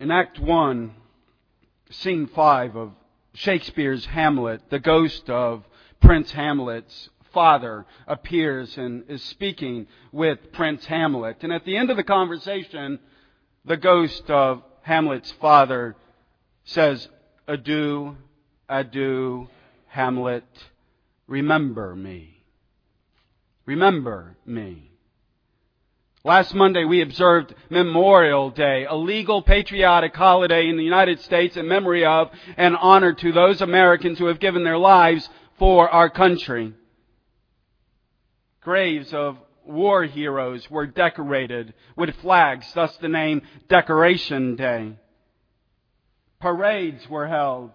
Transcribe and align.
In 0.00 0.10
Act 0.10 0.38
1, 0.38 0.94
scene 1.90 2.26
5 2.28 2.74
of 2.74 2.92
Shakespeare's 3.34 4.06
Hamlet, 4.06 4.62
the 4.70 4.78
ghost 4.78 5.28
of 5.28 5.62
Prince 6.00 6.32
Hamlet's 6.32 7.10
father 7.34 7.84
appears 8.06 8.78
and 8.78 9.04
is 9.10 9.22
speaking 9.22 9.86
with 10.10 10.52
Prince 10.52 10.86
Hamlet. 10.86 11.36
And 11.42 11.52
at 11.52 11.66
the 11.66 11.76
end 11.76 11.90
of 11.90 11.98
the 11.98 12.02
conversation, 12.02 12.98
the 13.66 13.76
ghost 13.76 14.30
of 14.30 14.62
Hamlet's 14.80 15.32
father 15.32 15.96
says, 16.64 17.06
Adieu, 17.46 18.16
adieu, 18.70 19.48
Hamlet, 19.88 20.48
remember 21.26 21.94
me. 21.94 22.42
Remember 23.66 24.38
me. 24.46 24.89
Last 26.22 26.54
Monday 26.54 26.84
we 26.84 27.00
observed 27.00 27.54
Memorial 27.70 28.50
Day, 28.50 28.84
a 28.84 28.94
legal 28.94 29.40
patriotic 29.40 30.14
holiday 30.14 30.68
in 30.68 30.76
the 30.76 30.84
United 30.84 31.18
States 31.20 31.56
in 31.56 31.66
memory 31.66 32.04
of 32.04 32.30
and 32.58 32.76
honor 32.76 33.14
to 33.14 33.32
those 33.32 33.62
Americans 33.62 34.18
who 34.18 34.26
have 34.26 34.38
given 34.38 34.62
their 34.62 34.76
lives 34.76 35.26
for 35.58 35.88
our 35.88 36.10
country. 36.10 36.74
Graves 38.60 39.14
of 39.14 39.38
war 39.64 40.04
heroes 40.04 40.70
were 40.70 40.86
decorated 40.86 41.72
with 41.96 42.14
flags, 42.16 42.70
thus 42.74 42.94
the 42.98 43.08
name 43.08 43.40
Decoration 43.68 44.56
Day. 44.56 44.96
Parades 46.38 47.08
were 47.08 47.28
held. 47.28 47.70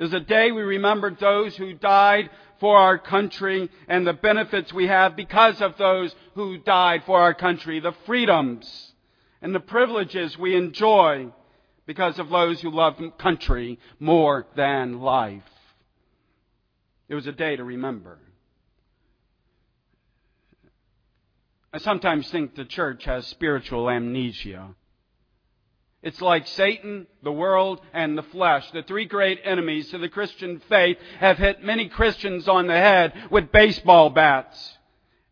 Was 0.00 0.14
a 0.14 0.20
day 0.20 0.50
we 0.50 0.62
remembered 0.62 1.20
those 1.20 1.54
who 1.56 1.74
died 1.74 2.30
for 2.58 2.78
our 2.78 2.96
country 2.96 3.70
and 3.86 4.06
the 4.06 4.14
benefits 4.14 4.72
we 4.72 4.86
have 4.86 5.14
because 5.14 5.60
of 5.60 5.76
those 5.76 6.14
who 6.34 6.56
died 6.56 7.02
for 7.04 7.20
our 7.20 7.34
country, 7.34 7.80
the 7.80 7.94
freedoms 8.06 8.94
and 9.42 9.54
the 9.54 9.60
privileges 9.60 10.38
we 10.38 10.56
enjoy 10.56 11.30
because 11.84 12.18
of 12.18 12.30
those 12.30 12.62
who 12.62 12.70
love 12.70 12.96
country 13.18 13.78
more 13.98 14.46
than 14.56 15.00
life. 15.00 15.42
It 17.10 17.14
was 17.14 17.26
a 17.26 17.32
day 17.32 17.56
to 17.56 17.64
remember. 17.64 18.18
I 21.74 21.78
sometimes 21.78 22.30
think 22.30 22.54
the 22.54 22.64
church 22.64 23.04
has 23.04 23.26
spiritual 23.26 23.90
amnesia. 23.90 24.74
It's 26.02 26.20
like 26.22 26.46
Satan, 26.46 27.06
the 27.22 27.32
world, 27.32 27.80
and 27.92 28.16
the 28.16 28.22
flesh. 28.22 28.70
The 28.70 28.82
three 28.82 29.04
great 29.04 29.40
enemies 29.44 29.90
to 29.90 29.98
the 29.98 30.08
Christian 30.08 30.62
faith 30.68 30.96
have 31.18 31.36
hit 31.36 31.62
many 31.62 31.88
Christians 31.88 32.48
on 32.48 32.66
the 32.66 32.76
head 32.76 33.12
with 33.30 33.52
baseball 33.52 34.08
bats. 34.08 34.78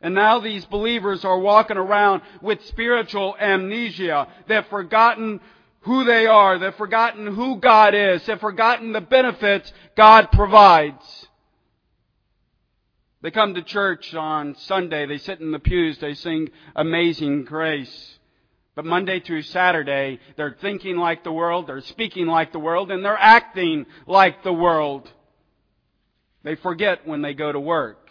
And 0.00 0.14
now 0.14 0.40
these 0.40 0.64
believers 0.66 1.24
are 1.24 1.38
walking 1.38 1.78
around 1.78 2.22
with 2.42 2.64
spiritual 2.66 3.34
amnesia. 3.40 4.28
They've 4.46 4.66
forgotten 4.66 5.40
who 5.80 6.04
they 6.04 6.26
are. 6.26 6.58
They've 6.58 6.74
forgotten 6.74 7.34
who 7.34 7.56
God 7.56 7.94
is. 7.94 8.24
They've 8.26 8.38
forgotten 8.38 8.92
the 8.92 9.00
benefits 9.00 9.72
God 9.96 10.30
provides. 10.32 11.26
They 13.22 13.30
come 13.30 13.54
to 13.54 13.62
church 13.62 14.14
on 14.14 14.54
Sunday. 14.54 15.06
They 15.06 15.18
sit 15.18 15.40
in 15.40 15.50
the 15.50 15.58
pews. 15.58 15.98
They 15.98 16.14
sing 16.14 16.50
Amazing 16.76 17.44
Grace. 17.44 18.17
But 18.78 18.84
Monday 18.84 19.18
through 19.18 19.42
Saturday, 19.42 20.20
they're 20.36 20.56
thinking 20.60 20.98
like 20.98 21.24
the 21.24 21.32
world, 21.32 21.66
they're 21.66 21.80
speaking 21.80 22.28
like 22.28 22.52
the 22.52 22.60
world, 22.60 22.92
and 22.92 23.04
they're 23.04 23.18
acting 23.18 23.86
like 24.06 24.44
the 24.44 24.52
world. 24.52 25.12
They 26.44 26.54
forget 26.54 27.04
when 27.04 27.20
they 27.20 27.34
go 27.34 27.50
to 27.50 27.58
work. 27.58 28.08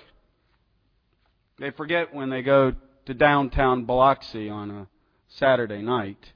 They 1.57 1.71
forget 1.71 2.13
when 2.13 2.29
they 2.29 2.41
go 2.41 2.73
to 3.05 3.13
downtown 3.13 3.85
Biloxi 3.85 4.49
on 4.49 4.69
a 4.69 4.87
Saturday 5.29 5.81
night. 5.81 6.33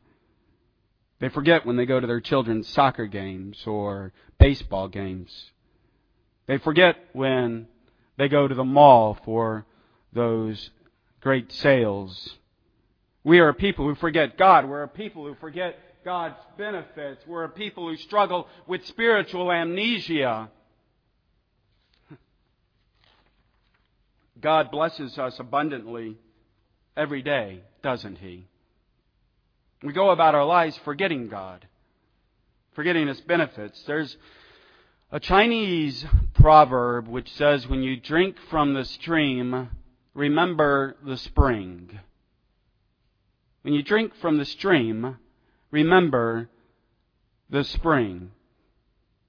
They 1.20 1.28
forget 1.28 1.66
when 1.66 1.76
they 1.76 1.86
go 1.86 2.00
to 2.00 2.08
their 2.08 2.22
children's 2.22 2.70
soccer 2.70 3.08
games 3.08 3.62
or 3.68 4.14
baseball 4.40 4.88
games. 4.88 5.52
They 6.48 6.58
forget 6.58 6.96
when 7.12 7.68
they 8.18 8.30
go 8.30 8.47
to 8.47 8.56
the 8.56 8.64
mall 8.64 9.20
for 9.25 9.66
those 10.14 10.70
great 11.20 11.52
sales 11.52 12.38
we 13.24 13.40
are 13.40 13.50
a 13.50 13.54
people 13.54 13.86
who 13.88 13.96
forget 13.96 14.38
God. 14.38 14.68
We're 14.68 14.84
a 14.84 14.88
people 14.88 15.26
who 15.26 15.36
forget 15.36 15.78
God's 16.04 16.38
benefits. 16.58 17.22
We're 17.28 17.44
a 17.44 17.50
people 17.50 17.88
who 17.88 17.96
struggle 17.98 18.48
with 18.66 18.86
spiritual 18.88 19.52
amnesia. 19.52 20.50
God 24.42 24.72
blesses 24.72 25.20
us 25.20 25.40
abundantly 25.40 26.18
every 26.98 27.22
day, 27.22 27.62
doesn't 27.84 28.18
He? 28.18 28.48
We 29.84 29.94
go 29.94 30.09
about 30.09 30.34
our 30.34 30.46
lives 30.46 30.80
forgetting 30.84 31.28
God, 31.28 31.68
forgetting 32.74 33.08
His 33.08 33.22
benefits. 33.22 33.84
There's 33.84 34.18
a 35.12 35.20
Chinese 35.20 36.06
proverb 36.34 37.08
which 37.08 37.32
says, 37.34 37.68
When 37.68 37.84
you 37.84 37.98
drink 37.98 38.38
from 38.50 38.74
the 38.74 38.86
stream, 38.86 39.70
remember 40.16 40.96
the 41.06 41.18
spring. 41.18 42.00
When 43.61 43.73
you 43.73 43.83
drink 43.83 44.16
from 44.16 44.38
the 44.38 44.45
stream, 44.45 45.17
remember 45.69 46.49
the 47.49 47.63
spring. 47.63 48.31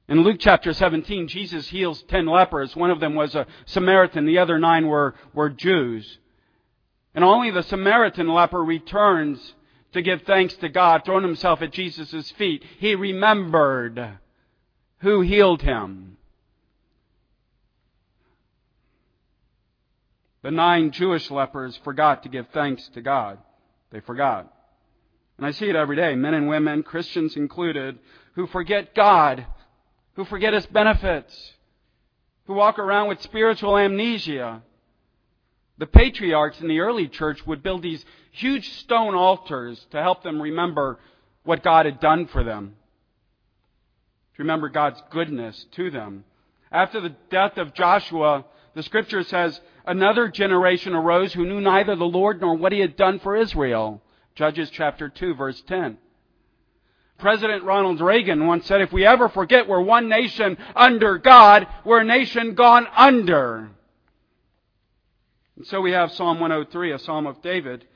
In 0.09 0.23
Luke 0.23 0.39
chapter 0.39 0.73
17, 0.73 1.29
Jesus 1.29 1.69
heals 1.69 2.03
ten 2.03 2.27
lepers. 2.27 2.75
One 2.75 2.91
of 2.91 3.01
them 3.01 3.15
was 3.15 3.35
a 3.35 3.47
Samaritan. 3.67 4.27
The 4.27 4.39
other 4.39 4.59
nine 4.59 4.87
were, 4.87 5.15
were 5.33 5.51
Jews. 5.51 6.19
And 7.15 7.25
only 7.25 7.51
the 7.51 7.63
Samaritan 7.63 8.29
leper 8.29 8.63
returns 8.63 9.55
to 9.93 10.03
give 10.03 10.23
thanks 10.23 10.55
to 10.57 10.69
God, 10.69 11.05
throwing 11.05 11.25
himself 11.25 11.61
at 11.63 11.73
Jesus' 11.73 12.31
feet. 12.33 12.65
He 12.79 12.95
remembered 12.95 14.19
who 14.99 15.21
healed 15.21 15.63
him. 15.63 16.17
The 20.43 20.51
nine 20.51 20.91
Jewish 20.91 21.31
lepers 21.31 21.79
forgot 21.85 22.23
to 22.23 22.29
give 22.29 22.49
thanks 22.49 22.89
to 22.95 23.01
God. 23.01 23.39
They 23.93 24.01
forgot. 24.01 24.53
And 25.37 25.47
I 25.47 25.51
see 25.51 25.69
it 25.69 25.77
every 25.77 25.97
day, 25.97 26.15
men 26.15 26.35
and 26.35 26.49
women, 26.49 26.83
Christians 26.83 27.37
included, 27.37 27.99
who 28.35 28.47
forget 28.47 28.95
God, 28.95 29.47
who 30.15 30.25
forget 30.25 30.55
His 30.55 30.67
benefits, 30.67 31.53
who 32.47 32.55
walk 32.55 32.79
around 32.79 33.09
with 33.09 33.23
spiritual 33.23 33.77
amnesia. 33.77 34.63
The 35.79 35.87
patriarchs 35.87 36.61
in 36.61 36.69
the 36.69 36.81
early 36.81 37.09
church 37.09 37.47
would 37.47 37.63
build 37.63 37.83
these 37.83 38.05
huge 38.31 38.69
stone 38.79 39.15
altars 39.15 39.85
to 39.91 40.01
help 40.01 40.23
them 40.23 40.41
remember 40.41 40.99
what 41.45 41.63
God 41.63 41.87
had 41.87 42.01
done 42.01 42.27
for 42.27 42.45
them, 42.45 42.77
to 44.37 44.43
remember 44.43 44.69
God's 44.69 45.03
goodness 45.11 45.67
to 45.73 45.91
them. 45.91 46.25
After 46.71 47.01
the 47.01 47.15
death 47.31 47.59
of 47.59 47.75
Joshua, 47.75 48.45
the 48.75 48.83
scripture 48.83 49.23
says, 49.25 49.61
another 49.87 50.29
generation 50.29 50.95
arose 50.95 51.33
who 51.33 51.47
knew 51.47 51.61
neither 51.61 51.97
the 51.97 52.05
Lord 52.05 52.41
nor 52.41 52.55
what 52.55 52.73
he 52.73 52.81
had 52.81 52.97
done 52.97 53.19
for 53.19 53.37
Israel. 53.37 54.03
Judges 54.35 54.71
chapter 54.71 55.09
2 55.09 55.35
verse 55.35 55.63
10. 55.67 55.99
President 57.19 57.63
Ronald 57.63 58.01
Reagan 58.01 58.47
once 58.47 58.67
said, 58.67 58.81
if 58.81 58.93
we 58.93 59.07
ever 59.07 59.29
forget 59.29 59.69
we're 59.69 59.81
one 59.81 60.09
nation 60.09 60.59
under 60.75 61.19
God, 61.19 61.69
we're 61.85 62.01
a 62.01 62.05
nation 62.05 62.55
gone 62.55 62.87
under. 62.97 63.71
And 65.57 65.67
so 65.67 65.81
we 65.81 65.93
have 65.93 66.11
Psalm 66.13 66.41
103, 66.41 66.93
a 66.93 66.99
Psalm 66.99 67.27
of 67.27 67.41
David, 67.41 67.87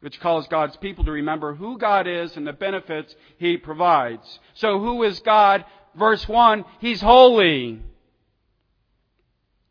which 0.00 0.20
calls 0.20 0.46
God's 0.46 0.76
people 0.76 1.04
to 1.06 1.10
remember 1.10 1.54
who 1.54 1.78
God 1.78 2.06
is 2.06 2.36
and 2.36 2.46
the 2.46 2.52
benefits 2.52 3.14
He 3.38 3.56
provides. 3.56 4.38
So 4.54 4.78
who 4.78 5.02
is 5.02 5.18
God? 5.20 5.64
Verse 5.96 6.28
1, 6.28 6.64
He's 6.78 7.00
holy. 7.00 7.80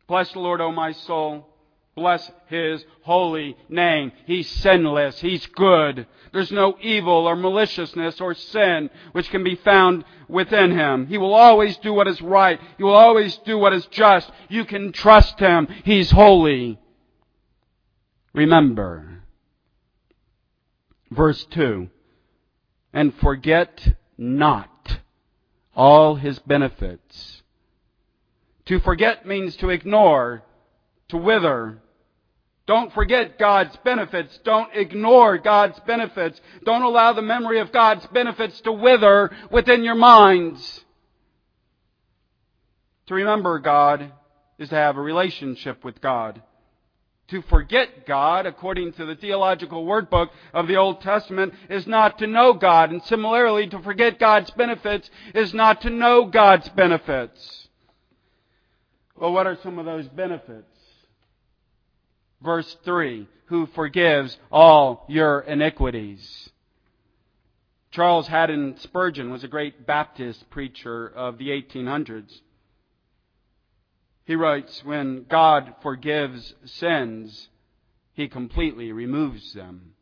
Bless 0.06 0.30
the 0.32 0.40
Lord, 0.40 0.60
O 0.60 0.70
my 0.72 0.92
soul. 0.92 1.48
Bless 1.96 2.30
His 2.46 2.84
holy 3.02 3.56
name. 3.68 4.12
He's 4.26 4.48
sinless. 4.48 5.18
He's 5.18 5.44
good. 5.46 6.06
There's 6.32 6.52
no 6.52 6.76
evil 6.80 7.26
or 7.26 7.34
maliciousness 7.34 8.20
or 8.20 8.34
sin 8.34 8.90
which 9.12 9.30
can 9.30 9.42
be 9.42 9.56
found 9.56 10.04
within 10.28 10.70
Him. 10.70 11.06
He 11.06 11.18
will 11.18 11.34
always 11.34 11.76
do 11.78 11.92
what 11.92 12.06
is 12.06 12.22
right. 12.22 12.60
He 12.76 12.84
will 12.84 12.94
always 12.94 13.36
do 13.38 13.58
what 13.58 13.72
is 13.72 13.86
just. 13.86 14.30
You 14.48 14.64
can 14.64 14.92
trust 14.92 15.40
Him. 15.40 15.66
He's 15.84 16.10
holy. 16.10 16.78
Remember. 18.32 19.22
Verse 21.10 21.44
2. 21.46 21.88
And 22.92 23.14
forget 23.14 23.96
not 24.16 24.98
all 25.74 26.14
His 26.14 26.38
benefits 26.40 27.36
to 28.66 28.80
forget 28.80 29.26
means 29.26 29.56
to 29.56 29.70
ignore, 29.70 30.42
to 31.08 31.16
wither. 31.16 31.78
Don't 32.66 32.92
forget 32.92 33.38
God's 33.38 33.76
benefits. 33.84 34.38
Don't 34.44 34.74
ignore 34.74 35.38
God's 35.38 35.78
benefits. 35.86 36.40
Don't 36.64 36.82
allow 36.82 37.12
the 37.12 37.22
memory 37.22 37.60
of 37.60 37.70
God's 37.72 38.04
benefits 38.08 38.60
to 38.62 38.72
wither 38.72 39.30
within 39.50 39.84
your 39.84 39.94
minds. 39.94 40.84
To 43.06 43.14
remember 43.14 43.60
God 43.60 44.10
is 44.58 44.68
to 44.70 44.74
have 44.74 44.96
a 44.96 45.00
relationship 45.00 45.84
with 45.84 46.00
God. 46.00 46.42
To 47.28 47.42
forget 47.42 48.06
God, 48.06 48.46
according 48.46 48.92
to 48.94 49.04
the 49.04 49.16
theological 49.16 49.84
word 49.84 50.10
book 50.10 50.30
of 50.52 50.66
the 50.66 50.76
Old 50.76 51.00
Testament, 51.00 51.54
is 51.68 51.86
not 51.86 52.18
to 52.18 52.26
know 52.26 52.52
God. 52.52 52.90
And 52.90 53.02
similarly, 53.04 53.68
to 53.68 53.80
forget 53.80 54.18
God's 54.18 54.50
benefits 54.52 55.08
is 55.34 55.54
not 55.54 55.82
to 55.82 55.90
know 55.90 56.24
God's 56.24 56.68
benefits. 56.70 57.68
Well, 59.16 59.32
what 59.32 59.46
are 59.46 59.58
some 59.62 59.78
of 59.78 59.86
those 59.86 60.06
benefits? 60.08 60.75
Verse 62.46 62.76
3 62.84 63.26
Who 63.46 63.66
forgives 63.66 64.38
all 64.52 65.04
your 65.08 65.40
iniquities. 65.40 66.48
Charles 67.90 68.28
Haddon 68.28 68.76
Spurgeon 68.78 69.30
was 69.30 69.42
a 69.42 69.48
great 69.48 69.84
Baptist 69.84 70.48
preacher 70.50 71.08
of 71.08 71.38
the 71.38 71.48
1800s. 71.48 72.40
He 74.26 74.36
writes, 74.36 74.84
when 74.84 75.24
God 75.28 75.74
forgives 75.82 76.54
sins, 76.64 77.48
He 78.12 78.28
completely 78.28 78.92
removes 78.92 79.52
them. 79.52 79.94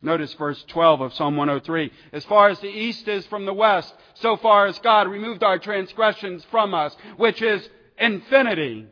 Notice 0.00 0.34
verse 0.34 0.64
12 0.68 1.00
of 1.00 1.14
Psalm 1.14 1.36
103. 1.36 1.90
As 2.12 2.24
far 2.26 2.48
as 2.48 2.60
the 2.60 2.68
east 2.68 3.08
is 3.08 3.26
from 3.26 3.44
the 3.44 3.52
west, 3.52 3.92
so 4.14 4.36
far 4.36 4.66
as 4.66 4.78
God 4.78 5.08
removed 5.08 5.42
our 5.42 5.58
transgressions 5.58 6.46
from 6.48 6.74
us, 6.74 6.96
which 7.16 7.42
is 7.42 7.68
infinity. 7.98 8.86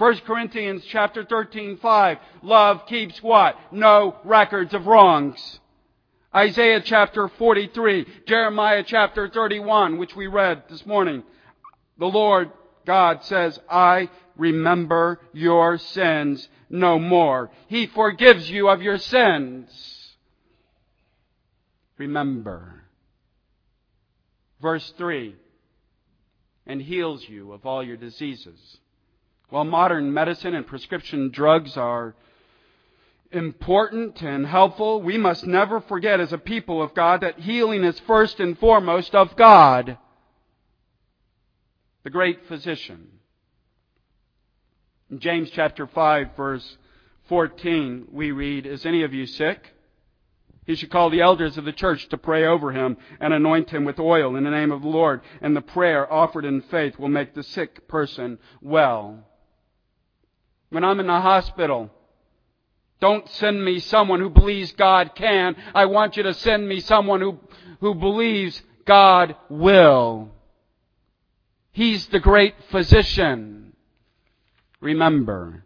1 0.00 0.20
Corinthians 0.20 0.82
chapter 0.88 1.26
13, 1.26 1.76
5. 1.76 2.18
Love 2.42 2.86
keeps 2.86 3.22
what? 3.22 3.54
No 3.70 4.16
records 4.24 4.72
of 4.72 4.86
wrongs. 4.86 5.60
Isaiah 6.34 6.80
chapter 6.80 7.28
43, 7.28 8.06
Jeremiah 8.26 8.82
chapter 8.82 9.28
31, 9.28 9.98
which 9.98 10.16
we 10.16 10.26
read 10.26 10.62
this 10.70 10.86
morning. 10.86 11.22
The 11.98 12.06
Lord 12.06 12.50
God 12.86 13.22
says, 13.24 13.60
I 13.68 14.08
remember 14.38 15.20
your 15.34 15.76
sins 15.76 16.48
no 16.70 16.98
more. 16.98 17.50
He 17.66 17.86
forgives 17.86 18.48
you 18.48 18.70
of 18.70 18.80
your 18.80 18.96
sins. 18.96 19.68
Remember. 21.98 22.84
Verse 24.62 24.94
3 24.96 25.36
and 26.66 26.80
heals 26.80 27.28
you 27.28 27.52
of 27.52 27.66
all 27.66 27.82
your 27.82 27.98
diseases. 27.98 28.78
While 29.50 29.64
modern 29.64 30.14
medicine 30.14 30.54
and 30.54 30.66
prescription 30.66 31.30
drugs 31.30 31.76
are 31.76 32.14
important 33.32 34.22
and 34.22 34.46
helpful, 34.46 35.02
we 35.02 35.18
must 35.18 35.46
never 35.46 35.80
forget 35.80 36.20
as 36.20 36.32
a 36.32 36.38
people 36.38 36.82
of 36.82 36.94
God 36.94 37.20
that 37.20 37.40
healing 37.40 37.84
is 37.84 37.98
first 38.00 38.40
and 38.40 38.58
foremost 38.58 39.14
of 39.14 39.36
God 39.36 39.98
the 42.02 42.10
great 42.10 42.46
physician. 42.46 43.08
In 45.10 45.18
James 45.18 45.50
chapter 45.50 45.86
5 45.86 46.36
verse 46.36 46.78
14, 47.28 48.08
we 48.10 48.30
read, 48.32 48.66
Is 48.66 48.86
any 48.86 49.02
of 49.02 49.12
you 49.12 49.26
sick? 49.26 49.74
He 50.66 50.74
should 50.76 50.90
call 50.90 51.10
the 51.10 51.20
elders 51.20 51.58
of 51.58 51.64
the 51.64 51.72
church 51.72 52.08
to 52.08 52.18
pray 52.18 52.46
over 52.46 52.70
him 52.70 52.96
and 53.18 53.34
anoint 53.34 53.70
him 53.70 53.84
with 53.84 53.98
oil 53.98 54.36
in 54.36 54.44
the 54.44 54.50
name 54.50 54.70
of 54.70 54.82
the 54.82 54.88
Lord, 54.88 55.20
and 55.40 55.56
the 55.56 55.60
prayer 55.60 56.10
offered 56.12 56.44
in 56.44 56.62
faith 56.62 56.98
will 56.98 57.08
make 57.08 57.34
the 57.34 57.42
sick 57.42 57.88
person 57.88 58.38
well. 58.60 59.26
When 60.70 60.84
I'm 60.84 61.00
in 61.00 61.06
the 61.06 61.20
hospital, 61.20 61.90
don't 63.00 63.28
send 63.30 63.64
me 63.64 63.80
someone 63.80 64.20
who 64.20 64.30
believes 64.30 64.72
God 64.72 65.14
can. 65.14 65.56
I 65.74 65.86
want 65.86 66.16
you 66.16 66.22
to 66.24 66.34
send 66.34 66.68
me 66.68 66.80
someone 66.80 67.20
who, 67.20 67.38
who 67.80 67.94
believes 67.94 68.62
God 68.84 69.36
will. 69.48 70.30
He's 71.72 72.06
the 72.06 72.20
great 72.20 72.54
physician. 72.70 73.74
Remember. 74.80 75.64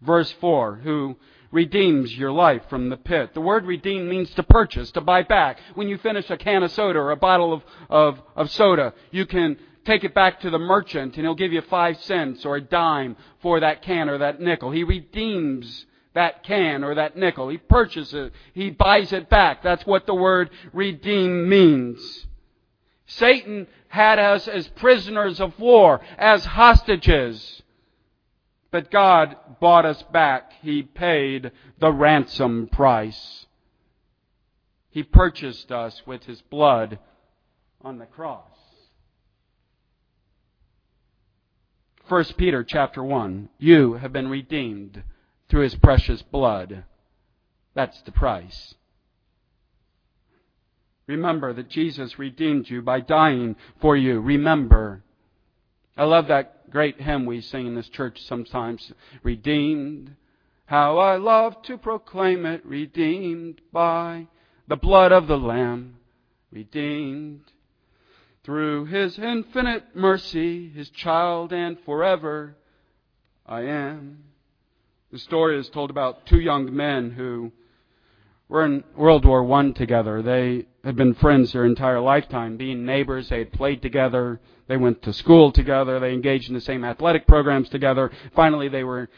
Verse 0.00 0.32
4, 0.40 0.76
who 0.76 1.16
redeems 1.52 2.16
your 2.16 2.32
life 2.32 2.62
from 2.68 2.88
the 2.88 2.96
pit. 2.96 3.34
The 3.34 3.40
word 3.40 3.66
redeem 3.66 4.08
means 4.08 4.30
to 4.34 4.42
purchase, 4.42 4.90
to 4.92 5.00
buy 5.00 5.22
back. 5.22 5.58
When 5.74 5.88
you 5.88 5.98
finish 5.98 6.28
a 6.30 6.36
can 6.36 6.62
of 6.62 6.72
soda 6.72 6.98
or 6.98 7.10
a 7.10 7.16
bottle 7.16 7.52
of, 7.52 7.62
of, 7.88 8.22
of 8.34 8.50
soda, 8.50 8.94
you 9.10 9.26
can 9.26 9.58
take 9.84 10.04
it 10.04 10.14
back 10.14 10.40
to 10.40 10.50
the 10.50 10.58
merchant 10.58 11.16
and 11.16 11.24
he'll 11.24 11.34
give 11.34 11.52
you 11.52 11.62
five 11.62 11.98
cents 12.02 12.44
or 12.44 12.56
a 12.56 12.60
dime 12.60 13.16
for 13.40 13.60
that 13.60 13.82
can 13.82 14.08
or 14.08 14.18
that 14.18 14.40
nickel. 14.40 14.70
He 14.70 14.84
redeems 14.84 15.86
that 16.14 16.44
can 16.44 16.84
or 16.84 16.94
that 16.94 17.16
nickel. 17.16 17.48
He 17.48 17.58
purchases 17.58 18.14
it. 18.14 18.32
He 18.54 18.70
buys 18.70 19.12
it 19.12 19.28
back. 19.28 19.62
That's 19.62 19.86
what 19.86 20.06
the 20.06 20.14
word 20.14 20.50
redeem 20.72 21.48
means. 21.48 22.26
Satan 23.06 23.66
had 23.88 24.18
us 24.18 24.48
as 24.48 24.68
prisoners 24.68 25.40
of 25.40 25.58
war, 25.58 26.00
as 26.18 26.44
hostages. 26.44 27.62
But 28.70 28.90
God 28.90 29.36
bought 29.60 29.84
us 29.84 30.02
back. 30.12 30.52
He 30.62 30.82
paid 30.82 31.52
the 31.78 31.92
ransom 31.92 32.68
price. 32.68 33.46
He 34.90 35.02
purchased 35.02 35.70
us 35.70 36.02
with 36.06 36.24
His 36.24 36.40
blood 36.42 36.98
on 37.82 37.98
the 37.98 38.06
cross. 38.06 38.46
1 42.08 42.24
Peter 42.36 42.64
chapter 42.64 43.02
1. 43.02 43.48
You 43.58 43.94
have 43.94 44.12
been 44.12 44.28
redeemed 44.28 45.02
through 45.48 45.62
His 45.62 45.74
precious 45.76 46.22
blood. 46.22 46.84
That's 47.74 48.00
the 48.02 48.12
price. 48.12 48.74
Remember 51.06 51.52
that 51.52 51.68
Jesus 51.68 52.18
redeemed 52.18 52.68
you 52.68 52.82
by 52.82 53.00
dying 53.00 53.56
for 53.80 53.96
you. 53.96 54.20
Remember. 54.20 55.02
I 55.96 56.04
love 56.04 56.28
that 56.28 56.70
great 56.70 57.00
hymn 57.00 57.26
we 57.26 57.40
sing 57.40 57.66
in 57.66 57.74
this 57.74 57.88
church 57.88 58.20
sometimes. 58.22 58.92
Redeemed. 59.22 60.16
How 60.66 60.98
I 60.98 61.16
love 61.16 61.62
to 61.64 61.76
proclaim 61.76 62.46
it. 62.46 62.64
Redeemed 62.64 63.60
by 63.72 64.26
the 64.68 64.76
blood 64.76 65.12
of 65.12 65.26
the 65.28 65.38
Lamb. 65.38 65.96
Redeemed. 66.50 67.51
Through 68.44 68.86
His 68.86 69.20
infinite 69.20 69.94
mercy, 69.94 70.68
His 70.68 70.90
child 70.90 71.52
and 71.52 71.78
forever 71.86 72.56
I 73.46 73.62
am. 73.62 74.24
The 75.12 75.18
story 75.18 75.56
is 75.60 75.68
told 75.68 75.90
about 75.90 76.26
two 76.26 76.40
young 76.40 76.74
men 76.74 77.12
who 77.12 77.52
were 78.48 78.64
in 78.64 78.82
World 78.96 79.24
War 79.24 79.48
I 79.52 79.70
together. 79.70 80.22
They 80.22 80.66
had 80.82 80.96
been 80.96 81.14
friends 81.14 81.52
their 81.52 81.64
entire 81.64 82.00
lifetime, 82.00 82.56
being 82.56 82.84
neighbors. 82.84 83.28
They 83.28 83.38
had 83.38 83.52
played 83.52 83.80
together. 83.80 84.40
They 84.66 84.76
went 84.76 85.02
to 85.02 85.12
school 85.12 85.52
together. 85.52 86.00
They 86.00 86.12
engaged 86.12 86.48
in 86.48 86.54
the 86.54 86.60
same 86.60 86.84
athletic 86.84 87.28
programs 87.28 87.68
together. 87.68 88.10
Finally, 88.34 88.70
they 88.70 88.82
were 88.82 89.08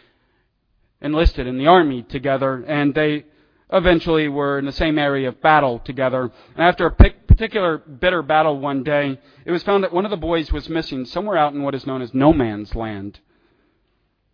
enlisted 1.00 1.46
in 1.46 1.56
the 1.56 1.66
army 1.66 2.02
together, 2.02 2.62
and 2.68 2.94
they 2.94 3.24
eventually 3.72 4.28
were 4.28 4.58
in 4.58 4.66
the 4.66 4.72
same 4.72 4.98
area 4.98 5.28
of 5.28 5.40
battle 5.40 5.78
together. 5.78 6.30
And 6.54 6.62
after 6.62 6.84
a 6.84 6.90
particular 7.34 7.78
bitter 7.78 8.22
battle 8.22 8.60
one 8.60 8.84
day, 8.84 9.18
it 9.44 9.50
was 9.50 9.64
found 9.64 9.82
that 9.82 9.92
one 9.92 10.04
of 10.04 10.12
the 10.12 10.16
boys 10.16 10.52
was 10.52 10.68
missing 10.68 11.04
somewhere 11.04 11.36
out 11.36 11.52
in 11.52 11.64
what 11.64 11.74
is 11.74 11.84
known 11.84 12.00
as 12.00 12.14
no 12.14 12.32
man's 12.32 12.76
land. 12.76 13.18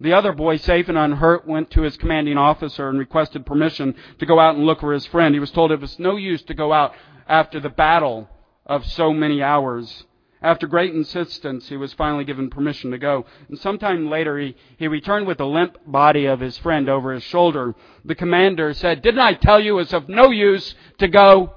The 0.01 0.13
other 0.13 0.33
boy, 0.33 0.59
safe 0.59 0.87
and 0.87 0.99
unhurt, 0.99 1.47
went 1.47 1.71
to 1.71 1.81
his 1.81 1.97
commanding 1.97 2.37
officer 2.37 2.91
and 2.91 2.99
requested 2.99 3.47
permission 3.47 3.95
to 4.19 4.27
go 4.27 4.39
out 4.39 4.57
and 4.57 4.67
look 4.67 4.81
for 4.81 4.93
his 4.93 5.07
friend. 5.07 5.35
He 5.35 5.41
was 5.41 5.51
told 5.51 5.73
it 5.73 5.81
was 5.81 5.99
no 5.99 6.17
use 6.17 6.43
to 6.43 6.55
go 6.55 6.75
out 6.75 6.93
after 7.27 7.59
the 7.59 7.71
battle 7.71 8.29
of 8.67 8.85
so 8.85 9.15
many 9.15 9.43
hours. 9.43 10.05
After 10.43 10.67
great 10.67 10.95
insistence, 10.95 11.71
he 11.71 11.79
was 11.79 11.95
finally 11.95 12.25
given 12.25 12.51
permission 12.51 12.91
to 12.91 12.99
go. 12.99 13.25
And 13.49 13.59
sometime 13.59 14.11
later, 14.11 14.39
he, 14.39 14.57
he 14.77 14.89
returned 14.89 15.27
with 15.27 15.39
the 15.39 15.47
limp 15.47 15.79
body 15.87 16.27
of 16.27 16.41
his 16.41 16.59
friend 16.59 16.89
over 16.91 17.15
his 17.15 17.23
shoulder. 17.23 17.75
The 18.05 18.15
commander 18.15 18.75
said, 18.75 19.01
Didn't 19.01 19.21
I 19.21 19.35
tell 19.35 19.61
you 19.61 19.79
it's 19.79 19.95
of 19.95 20.09
no 20.11 20.31
use 20.31 20.75
to 20.99 21.09
go? 21.09 21.55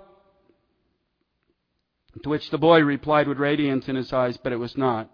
To 2.21 2.29
which 2.29 2.51
the 2.51 2.57
boy 2.57 2.81
replied 2.81 3.27
with 3.27 3.39
radiance 3.39 3.89
in 3.89 3.95
his 3.95 4.13
eyes, 4.13 4.37
But 4.37 4.53
it 4.53 4.59
was 4.59 4.77
not. 4.77 5.09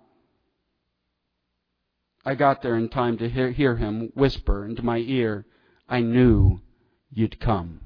I 2.25 2.35
got 2.35 2.61
there 2.61 2.75
in 2.75 2.89
time 2.89 3.17
to 3.17 3.29
hear, 3.29 3.51
hear 3.51 3.77
him 3.77 4.11
whisper 4.13 4.65
into 4.65 4.83
my 4.83 4.97
ear, 4.97 5.45
I 5.87 6.01
knew 6.01 6.59
you'd 7.11 7.39
come. 7.39 7.79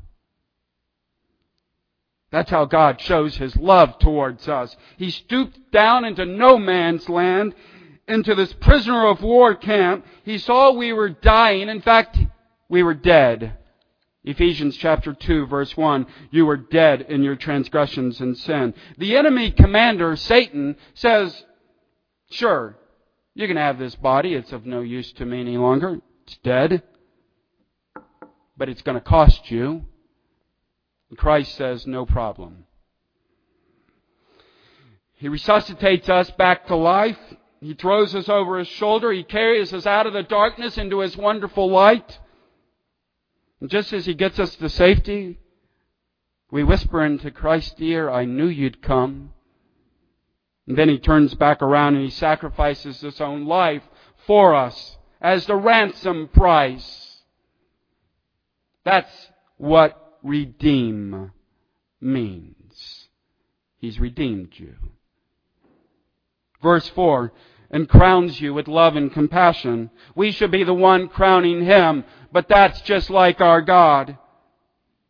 That's 2.33 2.49
how 2.49 2.65
God 2.65 2.99
shows 2.99 3.37
His 3.37 3.55
love 3.55 3.99
towards 3.99 4.49
us. 4.49 4.75
He 4.97 5.11
stooped 5.11 5.71
down 5.71 6.03
into 6.03 6.25
no 6.25 6.57
man's 6.57 7.07
land, 7.07 7.53
into 8.07 8.33
this 8.33 8.51
prisoner 8.53 9.05
of 9.05 9.21
war 9.21 9.53
camp. 9.53 10.03
He 10.23 10.39
saw 10.39 10.71
we 10.71 10.93
were 10.93 11.09
dying. 11.09 11.69
In 11.69 11.79
fact, 11.79 12.17
we 12.67 12.81
were 12.81 12.95
dead. 12.95 13.59
Ephesians 14.25 14.77
chapter 14.77 15.13
2 15.13 15.47
verse 15.47 15.75
1, 15.75 16.05
you 16.31 16.45
were 16.45 16.57
dead 16.57 17.01
in 17.01 17.23
your 17.23 17.35
transgressions 17.35 18.21
and 18.21 18.37
sin. 18.37 18.73
The 18.97 19.17
enemy 19.17 19.51
commander, 19.51 20.15
Satan, 20.15 20.77
says, 20.93 21.43
sure, 22.31 22.77
you 23.35 23.47
can 23.47 23.57
have 23.57 23.77
this 23.77 23.95
body. 23.95 24.33
It's 24.33 24.51
of 24.51 24.65
no 24.65 24.81
use 24.81 25.11
to 25.13 25.25
me 25.25 25.41
any 25.41 25.57
longer. 25.57 25.99
It's 26.25 26.37
dead. 26.43 26.83
But 28.55 28.69
it's 28.69 28.81
going 28.81 28.97
to 28.97 29.01
cost 29.01 29.49
you. 29.51 29.85
And 31.09 31.17
Christ 31.17 31.55
says, 31.55 31.85
no 31.85 32.05
problem. 32.05 32.65
He 35.13 35.27
resuscitates 35.27 36.09
us 36.09 36.29
back 36.31 36.67
to 36.67 36.75
life. 36.75 37.17
He 37.59 37.73
throws 37.73 38.13
us 38.13 38.29
over 38.29 38.59
his 38.59 38.67
shoulder. 38.67 39.11
He 39.11 39.23
carries 39.23 39.73
us 39.73 39.85
out 39.85 40.05
of 40.05 40.13
the 40.13 40.23
darkness 40.23 40.77
into 40.77 40.99
his 40.99 41.17
wonderful 41.17 41.69
light. 41.69 42.19
And 43.63 43.71
just 43.71 43.93
as 43.93 44.05
he 44.05 44.13
gets 44.13 44.39
us 44.39 44.53
to 44.57 44.67
safety, 44.67 45.39
we 46.51 46.65
whisper 46.65 47.01
into 47.01 47.31
Christ's 47.31 47.79
ear, 47.79 48.09
I 48.09 48.25
knew 48.25 48.47
you'd 48.47 48.81
come. 48.81 49.31
And 50.67 50.77
then 50.77 50.89
he 50.89 50.99
turns 50.99 51.33
back 51.33 51.61
around 51.61 51.95
and 51.95 52.03
he 52.03 52.09
sacrifices 52.09 52.99
his 52.99 53.21
own 53.21 53.45
life 53.45 53.83
for 54.27 54.53
us 54.53 54.97
as 55.21 55.45
the 55.45 55.55
ransom 55.55 56.27
price. 56.27 57.21
That's 58.83 59.29
what 59.55 60.17
redeem 60.23 61.31
means. 62.01 63.07
He's 63.77 63.97
redeemed 63.97 64.49
you. 64.57 64.75
Verse 66.61 66.89
4 66.89 67.31
and 67.73 67.89
crowns 67.89 68.39
you 68.39 68.53
with 68.53 68.67
love 68.67 68.95
and 68.95 69.11
compassion. 69.11 69.89
We 70.15 70.31
should 70.31 70.51
be 70.51 70.63
the 70.63 70.75
one 70.75 71.09
crowning 71.09 71.65
him, 71.65 72.05
but 72.31 72.47
that's 72.47 72.79
just 72.81 73.09
like 73.09 73.41
our 73.41 73.61
God. 73.61 74.17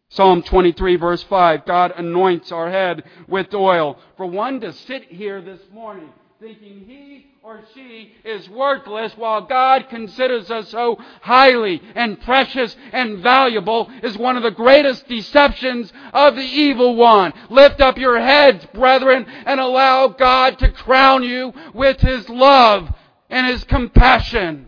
Psalm 0.08 0.42
23 0.42 0.96
verse 0.96 1.24
5, 1.24 1.66
God 1.66 1.94
anoints 1.98 2.52
our 2.54 2.72
head 2.72 3.04
with 3.28 3.54
oil. 3.54 4.00
For 4.16 4.26
one 4.26 4.62
to 4.62 4.72
sit 4.72 5.12
here 5.12 5.42
this 5.42 5.60
morning 5.74 6.10
thinking 6.44 6.84
he 6.86 7.26
or 7.42 7.62
she 7.74 8.12
is 8.26 8.50
worthless 8.50 9.16
while 9.16 9.44
God 9.44 9.88
considers 9.90 10.52
us 10.52 10.68
so 10.68 10.98
highly 11.22 11.82
and 11.96 12.20
precious 12.20 12.76
and 12.92 13.20
valuable 13.20 13.90
is 14.04 14.18
one 14.18 14.36
of 14.36 14.44
the 14.44 14.52
greatest 14.52 15.08
deceptions 15.08 15.94
of 16.12 16.36
the 16.36 16.42
evil 16.42 16.98
one. 16.98 17.32
Lift 17.50 17.80
up 17.80 17.98
your 17.98 18.20
heads, 18.20 18.66
brethren, 18.74 19.26
and 19.46 19.62
allow 19.62 20.10
God 20.10 20.60
to 20.60 20.70
crown 20.70 21.24
you 21.24 21.54
with 21.74 22.02
His 22.02 22.28
love 22.28 22.94
and 23.30 23.48
His 23.48 23.64
compassion. 23.64 24.68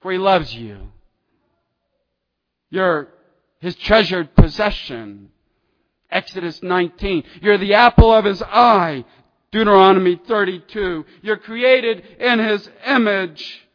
For 0.00 0.12
He 0.12 0.18
loves 0.18 0.54
you. 0.54 0.92
You're 2.70 3.08
His 3.60 3.76
treasured 3.76 4.34
possession. 4.34 5.28
Exodus 6.10 6.62
19. 6.62 7.24
You're 7.42 7.58
the 7.58 7.74
apple 7.74 8.10
of 8.10 8.24
His 8.24 8.42
eye. 8.42 9.04
Deuteronomy 9.56 10.20
32. 10.28 11.06
You're 11.22 11.38
created 11.38 12.04
in 12.20 12.38
His 12.40 12.68
image. 12.86 13.66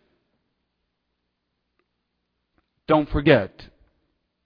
Don't 2.88 3.10
forget 3.10 3.68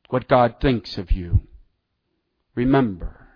what 0.07 0.29
God 0.29 0.55
thinks 0.61 0.97
of 0.97 1.11
you. 1.11 1.41
Remember. 2.55 3.27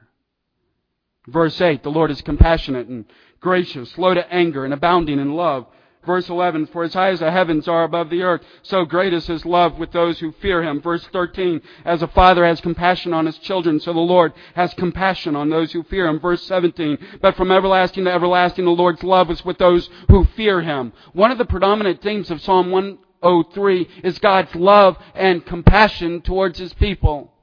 Verse 1.28 1.60
8, 1.60 1.84
the 1.84 1.92
Lord 1.92 2.10
is 2.10 2.22
compassionate 2.22 2.88
and 2.88 3.04
gracious, 3.42 3.92
slow 3.92 4.14
to 4.14 4.34
anger, 4.34 4.64
and 4.64 4.74
abounding 4.74 5.20
in 5.20 5.34
love 5.34 5.66
Verse 6.06 6.30
11, 6.30 6.68
For 6.68 6.86
as 6.86 6.94
high 6.94 7.10
as 7.10 7.20
the 7.20 7.30
heavens 7.30 7.68
are 7.68 7.84
above 7.84 8.10
the 8.10 8.24
earth, 8.24 8.42
so 8.64 8.86
great 8.86 9.14
is 9.14 9.28
his 9.28 9.46
love 9.46 9.78
with 9.78 9.92
those 9.92 10.18
who 10.20 10.32
fear 10.32 10.64
him. 10.64 10.82
Verse 10.82 11.06
13, 11.12 11.62
As 11.84 12.02
a 12.02 12.08
father 12.08 12.46
has 12.46 12.62
compassion 12.62 13.14
on 13.14 13.26
his 13.26 13.38
children, 13.38 13.82
so 13.82 13.92
the 13.92 14.00
Lord 14.00 14.34
has 14.56 14.74
compassion 14.76 15.36
on 15.36 15.50
those 15.50 15.74
who 15.74 15.84
fear 15.84 16.08
him. 16.08 16.20
Verse 16.20 16.42
17, 16.44 16.98
But 17.22 17.36
from 17.36 17.52
everlasting 17.52 18.06
to 18.06 18.12
everlasting 18.12 18.64
the 18.64 18.72
Lord's 18.72 19.04
love 19.04 19.30
is 19.30 19.44
with 19.44 19.58
those 19.58 19.90
who 20.08 20.24
fear 20.38 20.62
him. 20.62 20.94
One 21.12 21.32
of 21.32 21.38
the 21.38 21.46
predominant 21.46 22.02
themes 22.02 22.32
of 22.32 22.42
Psalm 22.42 22.72
103 22.72 23.90
is 24.04 24.20
God's 24.20 24.56
love 24.56 24.98
and 25.16 25.46
compassion 25.46 26.22
towards 26.22 26.58
his 26.58 26.74
people. 26.76 27.34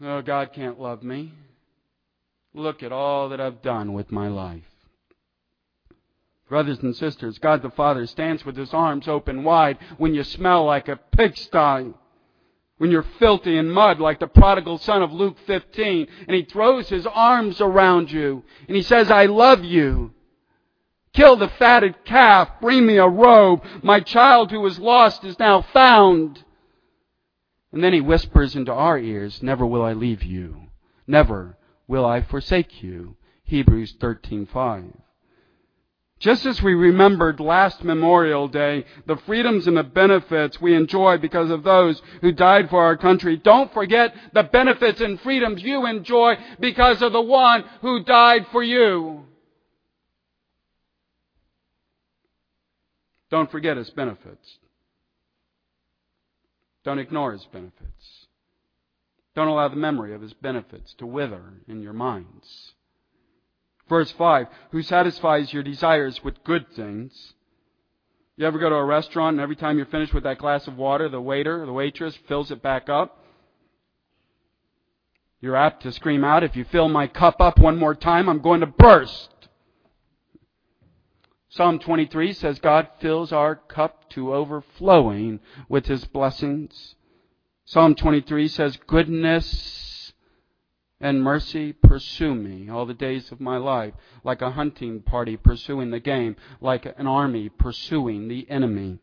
Oh, 0.00 0.22
God 0.22 0.52
can't 0.52 0.78
love 0.78 1.02
me. 1.02 1.32
Look 2.54 2.84
at 2.84 2.92
all 2.92 3.30
that 3.30 3.40
I've 3.40 3.62
done 3.62 3.94
with 3.94 4.12
my 4.12 4.28
life. 4.28 4.62
Brothers 6.48 6.78
and 6.80 6.94
sisters, 6.94 7.38
God 7.38 7.62
the 7.62 7.70
Father 7.70 8.06
stands 8.06 8.44
with 8.44 8.56
his 8.56 8.72
arms 8.72 9.08
open 9.08 9.42
wide 9.42 9.78
when 9.98 10.14
you 10.14 10.22
smell 10.22 10.64
like 10.64 10.88
a 10.88 10.96
pigsty. 10.96 11.92
When 12.78 12.90
you're 12.90 13.06
filthy 13.18 13.56
and 13.56 13.72
mud 13.72 14.00
like 14.00 14.20
the 14.20 14.26
prodigal 14.26 14.78
son 14.78 15.02
of 15.02 15.12
Luke 15.12 15.38
15. 15.46 16.06
And 16.28 16.36
he 16.36 16.42
throws 16.42 16.88
his 16.88 17.06
arms 17.06 17.60
around 17.60 18.12
you. 18.12 18.44
And 18.68 18.76
he 18.76 18.82
says, 18.82 19.10
I 19.10 19.26
love 19.26 19.64
you. 19.64 20.12
Kill 21.14 21.36
the 21.36 21.48
fatted 21.48 22.04
calf. 22.04 22.50
Bring 22.60 22.86
me 22.86 22.98
a 22.98 23.08
robe. 23.08 23.64
My 23.82 24.00
child 24.00 24.50
who 24.50 24.60
was 24.60 24.78
lost 24.78 25.24
is 25.24 25.38
now 25.38 25.62
found. 25.62 26.44
And 27.72 27.82
then 27.82 27.94
he 27.94 28.00
whispers 28.02 28.54
into 28.54 28.72
our 28.72 28.98
ears, 28.98 29.42
Never 29.42 29.66
will 29.66 29.82
I 29.82 29.94
leave 29.94 30.22
you. 30.22 30.66
Never 31.06 31.56
will 31.88 32.04
I 32.04 32.20
forsake 32.22 32.82
you. 32.82 33.16
Hebrews 33.44 33.94
13:5. 33.98 34.92
Just 36.18 36.46
as 36.46 36.62
we 36.62 36.74
remembered 36.74 37.40
last 37.40 37.84
Memorial 37.84 38.48
Day, 38.48 38.86
the 39.04 39.18
freedoms 39.26 39.66
and 39.66 39.76
the 39.76 39.82
benefits 39.82 40.58
we 40.60 40.74
enjoy 40.74 41.18
because 41.18 41.50
of 41.50 41.62
those 41.62 42.00
who 42.22 42.32
died 42.32 42.70
for 42.70 42.82
our 42.82 42.96
country, 42.96 43.36
don't 43.36 43.72
forget 43.74 44.14
the 44.32 44.44
benefits 44.44 45.00
and 45.02 45.20
freedoms 45.20 45.62
you 45.62 45.84
enjoy 45.84 46.36
because 46.58 47.02
of 47.02 47.12
the 47.12 47.20
one 47.20 47.64
who 47.82 48.02
died 48.02 48.46
for 48.50 48.62
you. 48.62 49.26
Don't 53.30 53.50
forget 53.50 53.76
his 53.76 53.90
benefits. 53.90 54.58
Don't 56.84 56.98
ignore 56.98 57.32
his 57.32 57.44
benefits. 57.52 58.26
Don't 59.34 59.48
allow 59.48 59.68
the 59.68 59.76
memory 59.76 60.14
of 60.14 60.22
his 60.22 60.32
benefits 60.32 60.94
to 60.94 61.06
wither 61.06 61.42
in 61.68 61.82
your 61.82 61.92
minds. 61.92 62.72
Verse 63.88 64.10
5 64.12 64.48
Who 64.70 64.82
satisfies 64.82 65.52
your 65.52 65.62
desires 65.62 66.22
with 66.24 66.44
good 66.44 66.70
things. 66.72 67.34
You 68.36 68.46
ever 68.46 68.58
go 68.58 68.68
to 68.68 68.74
a 68.74 68.84
restaurant 68.84 69.34
and 69.34 69.40
every 69.40 69.56
time 69.56 69.78
you're 69.78 69.86
finished 69.86 70.12
with 70.12 70.24
that 70.24 70.38
glass 70.38 70.66
of 70.66 70.76
water, 70.76 71.08
the 71.08 71.20
waiter 71.20 71.62
or 71.62 71.66
the 71.66 71.72
waitress 71.72 72.16
fills 72.28 72.50
it 72.50 72.62
back 72.62 72.88
up? 72.88 73.22
You're 75.40 75.56
apt 75.56 75.82
to 75.84 75.92
scream 75.92 76.24
out, 76.24 76.44
if 76.44 76.56
you 76.56 76.64
fill 76.64 76.88
my 76.88 77.06
cup 77.06 77.40
up 77.40 77.58
one 77.58 77.78
more 77.78 77.94
time, 77.94 78.28
I'm 78.28 78.40
going 78.40 78.60
to 78.60 78.66
burst. 78.66 79.30
Psalm 81.48 81.78
23 81.78 82.32
says 82.34 82.58
God 82.58 82.88
fills 83.00 83.32
our 83.32 83.54
cup 83.54 84.10
to 84.10 84.34
overflowing 84.34 85.40
with 85.68 85.86
his 85.86 86.04
blessings. 86.04 86.94
Psalm 87.64 87.94
23 87.94 88.48
says 88.48 88.78
goodness 88.86 89.85
and 91.00 91.22
mercy 91.22 91.72
pursue 91.72 92.34
me 92.34 92.68
all 92.70 92.86
the 92.86 92.94
days 92.94 93.30
of 93.30 93.40
my 93.40 93.56
life, 93.56 93.94
like 94.24 94.40
a 94.40 94.52
hunting 94.52 95.00
party 95.00 95.36
pursuing 95.36 95.90
the 95.90 96.00
game, 96.00 96.36
like 96.60 96.86
an 96.98 97.06
army 97.06 97.48
pursuing 97.48 98.28
the 98.28 98.48
enemy. 98.50 98.98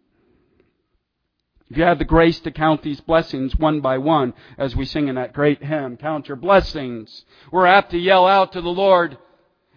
If 1.69 1.77
you 1.77 1.83
have 1.83 1.99
the 1.99 2.05
grace 2.05 2.39
to 2.41 2.51
count 2.51 2.83
these 2.83 3.01
blessings 3.01 3.55
one 3.55 3.81
by 3.81 3.97
one, 3.97 4.33
as 4.57 4.75
we 4.75 4.85
sing 4.85 5.07
in 5.07 5.15
that 5.15 5.33
great 5.33 5.63
hymn, 5.63 5.97
count 5.97 6.27
your 6.27 6.37
blessings, 6.37 7.25
we're 7.51 7.65
apt 7.65 7.91
to 7.91 7.97
yell 7.97 8.27
out 8.27 8.53
to 8.53 8.61
the 8.61 8.69
Lord, 8.69 9.17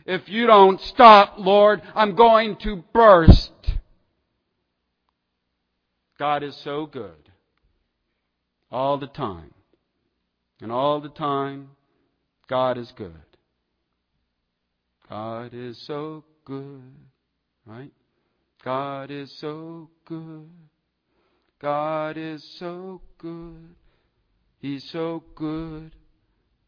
if 0.04 0.28
you 0.28 0.46
don't 0.46 0.80
stop, 0.80 1.34
Lord, 1.38 1.82
I'm 1.94 2.14
going 2.14 2.56
to 2.58 2.84
burst. 2.92 3.52
God 6.18 6.42
is 6.42 6.56
so 6.56 6.86
good. 6.86 7.30
All 8.70 8.98
the 8.98 9.06
time. 9.06 9.52
And 10.60 10.72
all 10.72 11.00
the 11.00 11.08
time, 11.08 11.70
God 12.48 12.78
is 12.78 12.92
good. 12.96 13.12
God 15.08 15.54
is 15.54 15.78
so 15.86 16.24
good, 16.44 16.82
right? 17.66 17.92
God 18.64 19.10
is 19.10 19.32
so 19.40 19.90
good. 20.04 20.50
God 21.60 22.16
is 22.16 22.44
so 22.58 23.00
good. 23.18 23.74
He's 24.58 24.84
so 24.90 25.22
good 25.34 25.94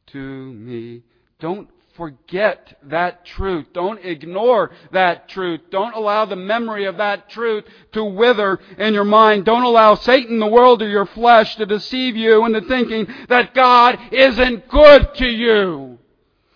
to 0.09 0.19
me. 0.19 1.03
Don't 1.41 1.69
forget 1.99 2.79
that 2.85 3.27
truth. 3.27 3.67
Don't 3.75 4.03
ignore 4.03 4.71
that 4.93 5.29
truth. 5.29 5.61
Don't 5.71 5.95
allow 5.95 6.25
the 6.25 6.37
memory 6.37 6.87
of 6.87 6.97
that 6.97 7.29
truth 7.29 7.65
to 7.93 8.03
wither 8.03 8.59
in 8.79 8.95
your 8.95 9.05
mind. 9.05 9.45
Don't 9.45 9.65
allow 9.65 9.97
Satan, 9.97 10.39
the 10.39 10.47
world, 10.47 10.81
or 10.81 10.89
your 10.89 11.05
flesh 11.05 11.57
to 11.57 11.67
deceive 11.67 12.17
you 12.17 12.47
into 12.47 12.63
thinking 12.63 13.07
that 13.29 13.53
God 13.53 13.99
isn't 14.13 14.69
good 14.69 15.15
to 15.17 15.27
you. 15.27 15.99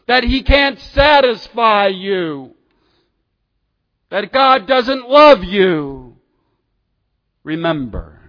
That 0.06 0.24
He 0.24 0.42
can't 0.42 0.78
satisfy 0.78 1.88
you. 1.88 2.54
That 4.10 4.32
God 4.32 4.66
doesn't 4.66 5.08
love 5.08 5.44
you. 5.44 6.16
Remember. 7.44 8.20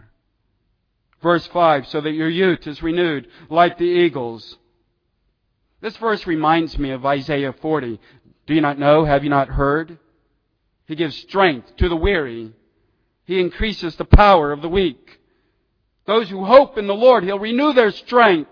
Verse 1.21 1.47
5, 1.47 1.87
so 1.87 2.01
that 2.01 2.11
your 2.11 2.29
youth 2.29 2.67
is 2.67 2.83
renewed 2.83 3.27
like 3.49 3.77
the 3.77 3.85
eagles. 3.85 4.57
This 5.83 5.97
verse 5.97 6.25
reminds 6.25 6.79
me 6.79 6.91
of 6.91 7.05
Isaiah 7.05 7.51
40. 7.51 7.99
Do 8.47 8.53
you 8.53 8.61
not 8.61 8.79
know? 8.79 9.03
Have 9.03 9.25
you 9.25 9.29
not 9.29 9.49
heard? 9.49 9.99
He 10.85 10.95
gives 10.95 11.17
strength 11.17 11.75
to 11.75 11.89
the 11.89 11.95
weary. 11.97 12.53
He 13.25 13.41
increases 13.41 13.97
the 13.97 14.05
power 14.05 14.53
of 14.53 14.61
the 14.61 14.69
weak. 14.69 15.19
Those 16.05 16.29
who 16.29 16.45
hope 16.45 16.77
in 16.77 16.87
the 16.87 16.95
Lord, 16.95 17.25
He'll 17.25 17.37
renew 17.37 17.73
their 17.73 17.91
strength. 17.91 18.49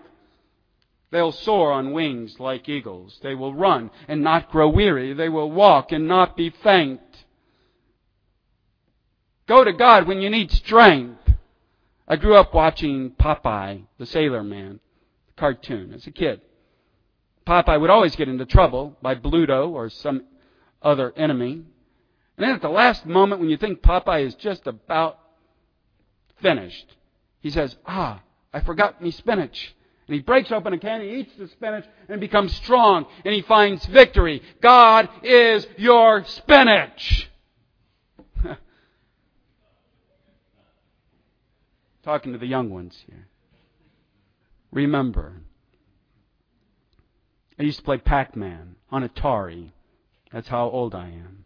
They'll 1.10 1.32
soar 1.32 1.72
on 1.72 1.94
wings 1.94 2.38
like 2.38 2.68
eagles. 2.68 3.18
They 3.22 3.34
will 3.34 3.54
run 3.54 3.90
and 4.08 4.22
not 4.22 4.50
grow 4.50 4.68
weary. 4.68 5.14
They 5.14 5.30
will 5.30 5.50
walk 5.50 5.90
and 5.90 6.06
not 6.06 6.36
be 6.36 6.50
faint. 6.50 7.00
Go 9.46 9.64
to 9.64 9.72
God 9.72 10.06
when 10.06 10.20
you 10.20 10.28
need 10.28 10.50
strength. 10.50 11.18
I 12.06 12.16
grew 12.16 12.36
up 12.36 12.52
watching 12.52 13.12
Popeye, 13.12 13.84
the 13.96 14.04
Sailor 14.04 14.44
Man 14.44 14.80
cartoon 15.34 15.94
as 15.94 16.06
a 16.06 16.10
kid. 16.10 16.42
Popeye 17.46 17.80
would 17.80 17.90
always 17.90 18.14
get 18.16 18.28
into 18.28 18.46
trouble 18.46 18.96
by 19.02 19.14
Bluto 19.14 19.70
or 19.70 19.90
some 19.90 20.24
other 20.80 21.12
enemy. 21.16 21.52
And 21.52 21.64
then 22.38 22.50
at 22.50 22.62
the 22.62 22.68
last 22.68 23.06
moment 23.06 23.40
when 23.40 23.50
you 23.50 23.56
think 23.56 23.82
Popeye 23.82 24.26
is 24.26 24.34
just 24.36 24.66
about 24.66 25.18
finished, 26.40 26.96
he 27.40 27.50
says, 27.50 27.76
Ah, 27.86 28.20
I 28.52 28.60
forgot 28.60 29.02
me 29.02 29.10
spinach. 29.10 29.74
And 30.08 30.14
he 30.14 30.20
breaks 30.20 30.50
open 30.50 30.72
a 30.72 30.78
can, 30.78 31.00
he 31.00 31.20
eats 31.20 31.32
the 31.38 31.48
spinach, 31.48 31.84
and 32.08 32.20
becomes 32.20 32.54
strong, 32.56 33.06
and 33.24 33.32
he 33.34 33.42
finds 33.42 33.86
victory. 33.86 34.42
God 34.60 35.08
is 35.22 35.66
your 35.76 36.24
spinach. 36.24 37.30
Talking 42.02 42.32
to 42.32 42.38
the 42.38 42.46
young 42.46 42.70
ones 42.70 43.00
here. 43.06 43.28
Remember, 44.72 45.42
I 47.62 47.64
used 47.64 47.78
to 47.78 47.84
play 47.84 47.98
Pac 47.98 48.34
Man 48.36 48.76
on 48.90 49.08
Atari. 49.08 49.70
That's 50.32 50.48
how 50.48 50.68
old 50.68 50.94
I 50.94 51.06
am. 51.06 51.44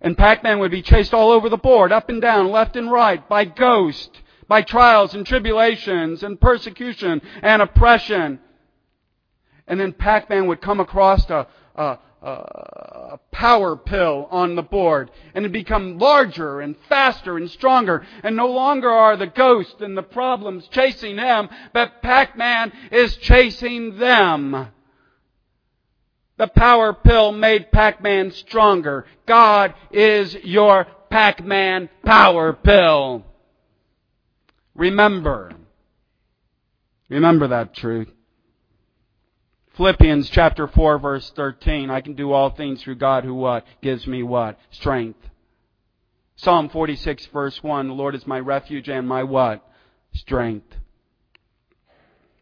And 0.00 0.16
Pac 0.16 0.42
Man 0.42 0.58
would 0.58 0.70
be 0.70 0.82
chased 0.82 1.12
all 1.12 1.30
over 1.30 1.48
the 1.48 1.56
board, 1.56 1.92
up 1.92 2.08
and 2.08 2.22
down, 2.22 2.50
left 2.50 2.74
and 2.74 2.90
right, 2.90 3.28
by 3.28 3.44
ghosts 3.44 4.18
by 4.48 4.62
trials 4.62 5.14
and 5.14 5.26
tribulations 5.26 6.22
and 6.22 6.40
persecution 6.40 7.20
and 7.42 7.62
oppression. 7.62 8.40
And 9.66 9.78
then 9.78 9.92
Pac-Man 9.92 10.46
would 10.46 10.62
come 10.62 10.80
across 10.80 11.28
a, 11.28 11.46
a, 11.76 11.98
a 12.22 13.18
power 13.30 13.76
pill 13.76 14.28
on 14.30 14.56
the 14.56 14.62
board 14.62 15.10
and 15.34 15.46
it 15.46 15.52
become 15.52 15.98
larger 15.98 16.60
and 16.60 16.76
faster 16.88 17.36
and 17.36 17.50
stronger 17.50 18.04
and 18.22 18.34
no 18.36 18.48
longer 18.48 18.90
are 18.90 19.16
the 19.16 19.26
ghosts 19.26 19.80
and 19.80 19.96
the 19.96 20.02
problems 20.02 20.66
chasing 20.68 21.16
him, 21.16 21.48
but 21.72 22.02
Pac-Man 22.02 22.72
is 22.90 23.16
chasing 23.16 23.98
them. 23.98 24.68
The 26.38 26.48
power 26.48 26.92
pill 26.92 27.32
made 27.32 27.72
Pac-Man 27.72 28.30
stronger. 28.32 29.06
God 29.26 29.74
is 29.90 30.34
your 30.34 30.86
Pac-Man 31.10 31.88
power 32.04 32.52
pill. 32.52 33.24
Remember. 34.74 35.52
Remember 37.08 37.48
that 37.48 37.74
truth. 37.74 38.08
Philippians 39.78 40.28
chapter 40.30 40.66
4 40.66 40.98
verse 40.98 41.30
13. 41.36 41.88
I 41.88 42.00
can 42.00 42.14
do 42.14 42.32
all 42.32 42.50
things 42.50 42.82
through 42.82 42.96
God 42.96 43.22
who 43.22 43.32
what? 43.32 43.64
Gives 43.80 44.08
me 44.08 44.24
what? 44.24 44.58
Strength. 44.72 45.20
Psalm 46.34 46.68
46 46.68 47.26
verse 47.26 47.62
1. 47.62 47.86
The 47.86 47.94
Lord 47.94 48.16
is 48.16 48.26
my 48.26 48.40
refuge 48.40 48.88
and 48.88 49.06
my 49.06 49.22
what? 49.22 49.64
Strength. 50.14 50.66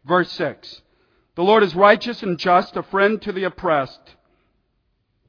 Verse 0.03 0.31
6. 0.31 0.81
The 1.35 1.43
Lord 1.43 1.61
is 1.61 1.75
righteous 1.75 2.23
and 2.23 2.39
just, 2.39 2.75
a 2.75 2.81
friend 2.81 3.21
to 3.21 3.31
the 3.31 3.43
oppressed. 3.43 4.15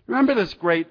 Remember 0.06 0.34
this 0.34 0.54
great 0.54 0.86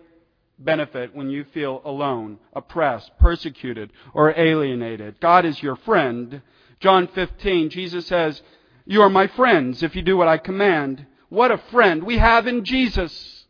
benefit 0.59 1.15
when 1.15 1.31
you 1.31 1.45
feel 1.45 1.81
alone, 1.83 2.37
oppressed, 2.53 3.09
persecuted, 3.19 3.91
or 4.13 4.39
alienated. 4.39 5.19
God 5.19 5.45
is 5.45 5.63
your 5.63 5.77
friend. 5.77 6.43
John 6.79 7.07
15, 7.07 7.71
Jesus 7.71 8.05
says, 8.05 8.43
You 8.89 9.01
are 9.01 9.09
my 9.09 9.27
friends 9.27 9.83
if 9.83 9.95
you 9.97 10.01
do 10.01 10.15
what 10.15 10.29
I 10.29 10.37
command. 10.37 11.05
What 11.27 11.51
a 11.51 11.57
friend 11.57 12.03
we 12.03 12.17
have 12.17 12.47
in 12.47 12.63
Jesus. 12.63 13.45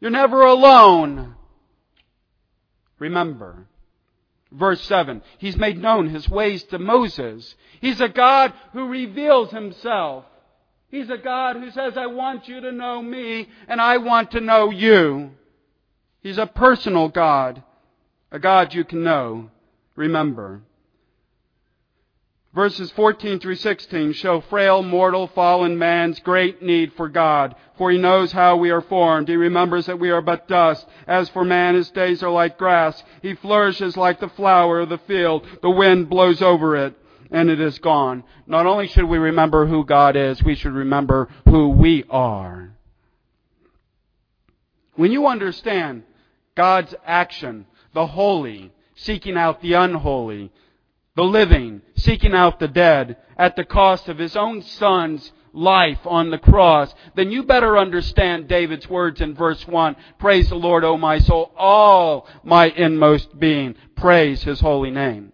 You're 0.00 0.12
never 0.12 0.42
alone. 0.42 1.34
Remember, 3.00 3.66
verse 4.52 4.80
7, 4.82 5.22
He's 5.38 5.56
made 5.56 5.76
known 5.76 6.08
His 6.08 6.28
ways 6.28 6.62
to 6.64 6.78
Moses. 6.78 7.56
He's 7.80 8.00
a 8.00 8.08
God 8.08 8.52
who 8.72 8.86
reveals 8.86 9.50
Himself. 9.50 10.24
He's 10.88 11.10
a 11.10 11.18
God 11.18 11.56
who 11.56 11.70
says, 11.72 11.96
I 11.96 12.06
want 12.06 12.46
you 12.46 12.60
to 12.60 12.70
know 12.70 13.02
me 13.02 13.48
and 13.66 13.80
I 13.80 13.96
want 13.96 14.30
to 14.32 14.40
know 14.40 14.70
you. 14.70 15.32
He's 16.20 16.38
a 16.38 16.46
personal 16.46 17.08
God, 17.08 17.62
a 18.30 18.38
God 18.38 18.72
you 18.72 18.84
can 18.84 19.02
know, 19.02 19.50
remember. 19.96 20.62
Verses 22.52 22.90
14 22.92 23.38
through 23.38 23.54
16 23.54 24.12
show 24.14 24.40
frail, 24.40 24.82
mortal, 24.82 25.28
fallen 25.28 25.78
man's 25.78 26.18
great 26.18 26.60
need 26.60 26.92
for 26.94 27.08
God, 27.08 27.54
for 27.78 27.92
he 27.92 27.98
knows 27.98 28.32
how 28.32 28.56
we 28.56 28.70
are 28.70 28.80
formed. 28.80 29.28
He 29.28 29.36
remembers 29.36 29.86
that 29.86 30.00
we 30.00 30.10
are 30.10 30.20
but 30.20 30.48
dust. 30.48 30.84
As 31.06 31.28
for 31.28 31.44
man, 31.44 31.76
his 31.76 31.90
days 31.90 32.24
are 32.24 32.30
like 32.30 32.58
grass. 32.58 33.00
He 33.22 33.36
flourishes 33.36 33.96
like 33.96 34.18
the 34.18 34.28
flower 34.30 34.80
of 34.80 34.88
the 34.88 34.98
field. 34.98 35.46
The 35.62 35.70
wind 35.70 36.10
blows 36.10 36.42
over 36.42 36.74
it, 36.74 36.96
and 37.30 37.50
it 37.50 37.60
is 37.60 37.78
gone. 37.78 38.24
Not 38.48 38.66
only 38.66 38.88
should 38.88 39.04
we 39.04 39.18
remember 39.18 39.66
who 39.66 39.84
God 39.84 40.16
is, 40.16 40.42
we 40.42 40.56
should 40.56 40.72
remember 40.72 41.28
who 41.48 41.68
we 41.68 42.04
are. 42.10 42.72
When 44.96 45.12
you 45.12 45.28
understand 45.28 46.02
God's 46.56 46.96
action, 47.06 47.66
the 47.94 48.08
holy, 48.08 48.72
seeking 48.96 49.36
out 49.36 49.62
the 49.62 49.74
unholy, 49.74 50.50
the 51.20 51.26
living, 51.26 51.82
seeking 51.96 52.32
out 52.32 52.58
the 52.58 52.66
dead, 52.66 53.14
at 53.36 53.54
the 53.54 53.62
cost 53.62 54.08
of 54.08 54.16
his 54.16 54.34
own 54.36 54.62
son's 54.62 55.32
life 55.52 55.98
on 56.06 56.30
the 56.30 56.38
cross, 56.38 56.94
then 57.14 57.30
you 57.30 57.42
better 57.42 57.76
understand 57.76 58.48
David's 58.48 58.88
words 58.88 59.20
in 59.20 59.34
verse 59.34 59.68
1. 59.68 59.96
Praise 60.18 60.48
the 60.48 60.54
Lord, 60.54 60.82
O 60.82 60.96
my 60.96 61.18
soul, 61.18 61.52
all 61.58 62.26
my 62.42 62.70
inmost 62.70 63.38
being. 63.38 63.74
Praise 63.96 64.42
his 64.44 64.60
holy 64.60 64.90
name. 64.90 65.30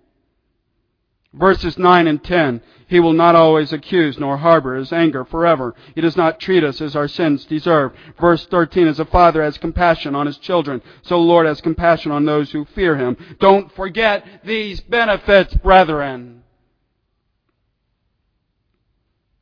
Verses 1.37 1.79
9 1.79 2.07
and 2.07 2.23
10. 2.25 2.63
He 2.89 3.01
will 3.01 3.13
not 3.13 3.35
always 3.35 3.73
accuse 3.73 4.19
nor 4.19 4.39
harbor 4.39 4.77
his 4.77 4.93
anger 4.93 5.25
forever. 5.25 5.75
He 5.95 6.01
does 6.01 6.17
not 6.17 6.41
treat 6.41 6.65
us 6.65 6.81
as 6.81 6.97
our 6.97 7.09
sins 7.09 7.45
deserve. 7.45 7.93
Verse 8.19 8.47
13. 8.47 8.87
As 8.87 8.99
a 8.99 9.05
father 9.05 9.43
has 9.43 9.59
compassion 9.59 10.15
on 10.15 10.27
his 10.27 10.39
children, 10.39 10.81
so 11.03 11.17
the 11.17 11.23
Lord 11.23 11.47
has 11.47 11.61
compassion 11.61 12.13
on 12.13 12.25
those 12.25 12.53
who 12.53 12.65
fear 12.65 12.97
him. 12.97 13.17
Don't 13.39 13.71
forget 13.75 14.25
these 14.45 14.81
benefits, 14.81 15.55
brethren. 15.55 16.43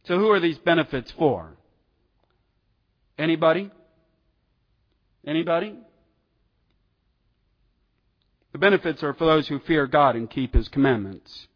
So 0.04 0.18
who 0.18 0.30
are 0.30 0.40
these 0.40 0.58
benefits 0.58 1.10
for? 1.12 1.52
Anybody? 3.18 3.70
Anybody? 5.26 5.74
The 8.52 8.58
benefits 8.58 9.02
are 9.02 9.14
for 9.14 9.24
those 9.24 9.48
who 9.48 9.58
fear 9.60 9.86
God 9.86 10.16
and 10.16 10.30
keep 10.30 10.54
His 10.54 10.68
commandments. 10.68 11.48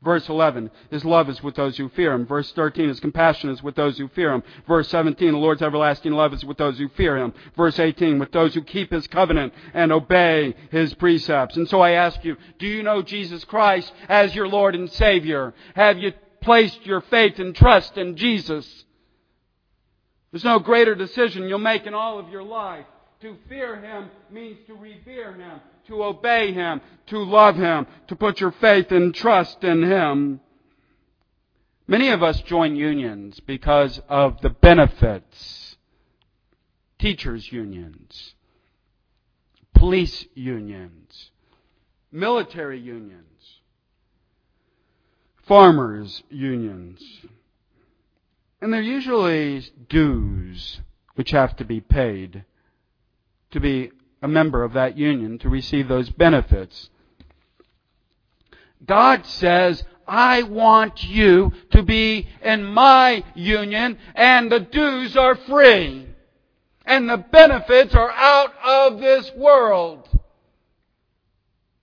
Verse 0.00 0.28
11, 0.28 0.70
His 0.90 1.04
love 1.04 1.28
is 1.28 1.42
with 1.42 1.56
those 1.56 1.76
who 1.76 1.88
fear 1.88 2.12
Him. 2.12 2.24
Verse 2.24 2.52
13, 2.52 2.88
His 2.88 3.00
compassion 3.00 3.50
is 3.50 3.64
with 3.64 3.74
those 3.74 3.98
who 3.98 4.06
fear 4.08 4.32
Him. 4.32 4.44
Verse 4.66 4.88
17, 4.88 5.32
the 5.32 5.38
Lord's 5.38 5.60
everlasting 5.60 6.12
love 6.12 6.32
is 6.32 6.44
with 6.44 6.56
those 6.56 6.78
who 6.78 6.88
fear 6.90 7.16
Him. 7.16 7.34
Verse 7.56 7.80
18, 7.80 8.20
with 8.20 8.30
those 8.30 8.54
who 8.54 8.62
keep 8.62 8.92
His 8.92 9.08
covenant 9.08 9.52
and 9.74 9.90
obey 9.90 10.54
His 10.70 10.94
precepts. 10.94 11.56
And 11.56 11.68
so 11.68 11.80
I 11.80 11.92
ask 11.92 12.24
you, 12.24 12.36
do 12.60 12.66
you 12.66 12.84
know 12.84 13.02
Jesus 13.02 13.44
Christ 13.44 13.92
as 14.08 14.36
your 14.36 14.46
Lord 14.46 14.76
and 14.76 14.90
Savior? 14.92 15.52
Have 15.74 15.98
you 15.98 16.12
placed 16.42 16.86
your 16.86 17.00
faith 17.00 17.40
and 17.40 17.54
trust 17.54 17.98
in 17.98 18.16
Jesus? 18.16 18.84
There's 20.30 20.44
no 20.44 20.60
greater 20.60 20.94
decision 20.94 21.48
you'll 21.48 21.58
make 21.58 21.86
in 21.86 21.94
all 21.94 22.20
of 22.20 22.28
your 22.28 22.44
life. 22.44 22.86
To 23.22 23.36
fear 23.48 23.80
Him 23.80 24.10
means 24.30 24.58
to 24.68 24.74
revere 24.74 25.32
Him 25.32 25.58
to 25.88 26.04
obey 26.04 26.52
Him, 26.52 26.80
to 27.06 27.18
love 27.18 27.56
Him, 27.56 27.86
to 28.06 28.16
put 28.16 28.40
your 28.40 28.52
faith 28.52 28.92
and 28.92 29.14
trust 29.14 29.64
in 29.64 29.82
Him. 29.82 30.40
Many 31.86 32.10
of 32.10 32.22
us 32.22 32.40
join 32.42 32.76
unions 32.76 33.40
because 33.40 34.00
of 34.08 34.40
the 34.42 34.50
benefits. 34.50 35.76
Teachers' 36.98 37.52
unions, 37.52 38.34
police 39.72 40.26
unions, 40.34 41.30
military 42.10 42.80
unions, 42.80 43.60
farmers' 45.46 46.24
unions. 46.28 47.00
And 48.60 48.72
they're 48.72 48.82
usually 48.82 49.64
dues 49.88 50.80
which 51.14 51.30
have 51.30 51.54
to 51.56 51.64
be 51.64 51.80
paid 51.80 52.44
to 53.52 53.60
be 53.60 53.92
a 54.22 54.28
member 54.28 54.64
of 54.64 54.72
that 54.72 54.96
union 54.96 55.38
to 55.38 55.48
receive 55.48 55.88
those 55.88 56.10
benefits. 56.10 56.90
God 58.84 59.26
says, 59.26 59.82
I 60.06 60.42
want 60.42 61.04
you 61.04 61.52
to 61.72 61.82
be 61.82 62.28
in 62.42 62.64
my 62.64 63.22
union 63.34 63.98
and 64.14 64.50
the 64.50 64.60
dues 64.60 65.16
are 65.16 65.36
free. 65.36 66.06
And 66.84 67.08
the 67.08 67.18
benefits 67.18 67.94
are 67.94 68.10
out 68.10 68.54
of 68.64 69.00
this 69.00 69.30
world. 69.36 70.08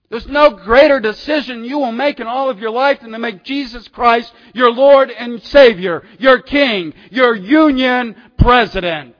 There's 0.08 0.26
no 0.26 0.50
greater 0.50 1.00
decision 1.00 1.64
you 1.64 1.78
will 1.78 1.92
make 1.92 2.20
in 2.20 2.26
all 2.26 2.48
of 2.48 2.60
your 2.60 2.70
life 2.70 3.00
than 3.00 3.10
to 3.10 3.18
make 3.18 3.44
Jesus 3.44 3.88
Christ 3.88 4.32
your 4.54 4.70
Lord 4.70 5.10
and 5.10 5.42
Savior, 5.42 6.04
your 6.18 6.40
King, 6.40 6.94
your 7.10 7.34
Union 7.34 8.14
President. 8.38 9.15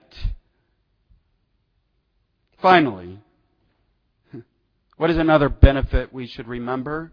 Finally, 2.61 3.19
what 4.97 5.09
is 5.09 5.17
another 5.17 5.49
benefit 5.49 6.11
we 6.11 6.27
should 6.27 6.47
remember 6.47 7.11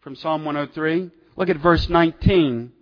from 0.00 0.16
Psalm 0.16 0.44
103? 0.44 1.10
Look 1.36 1.48
at 1.48 1.58
verse 1.58 1.88
19. 1.88 2.72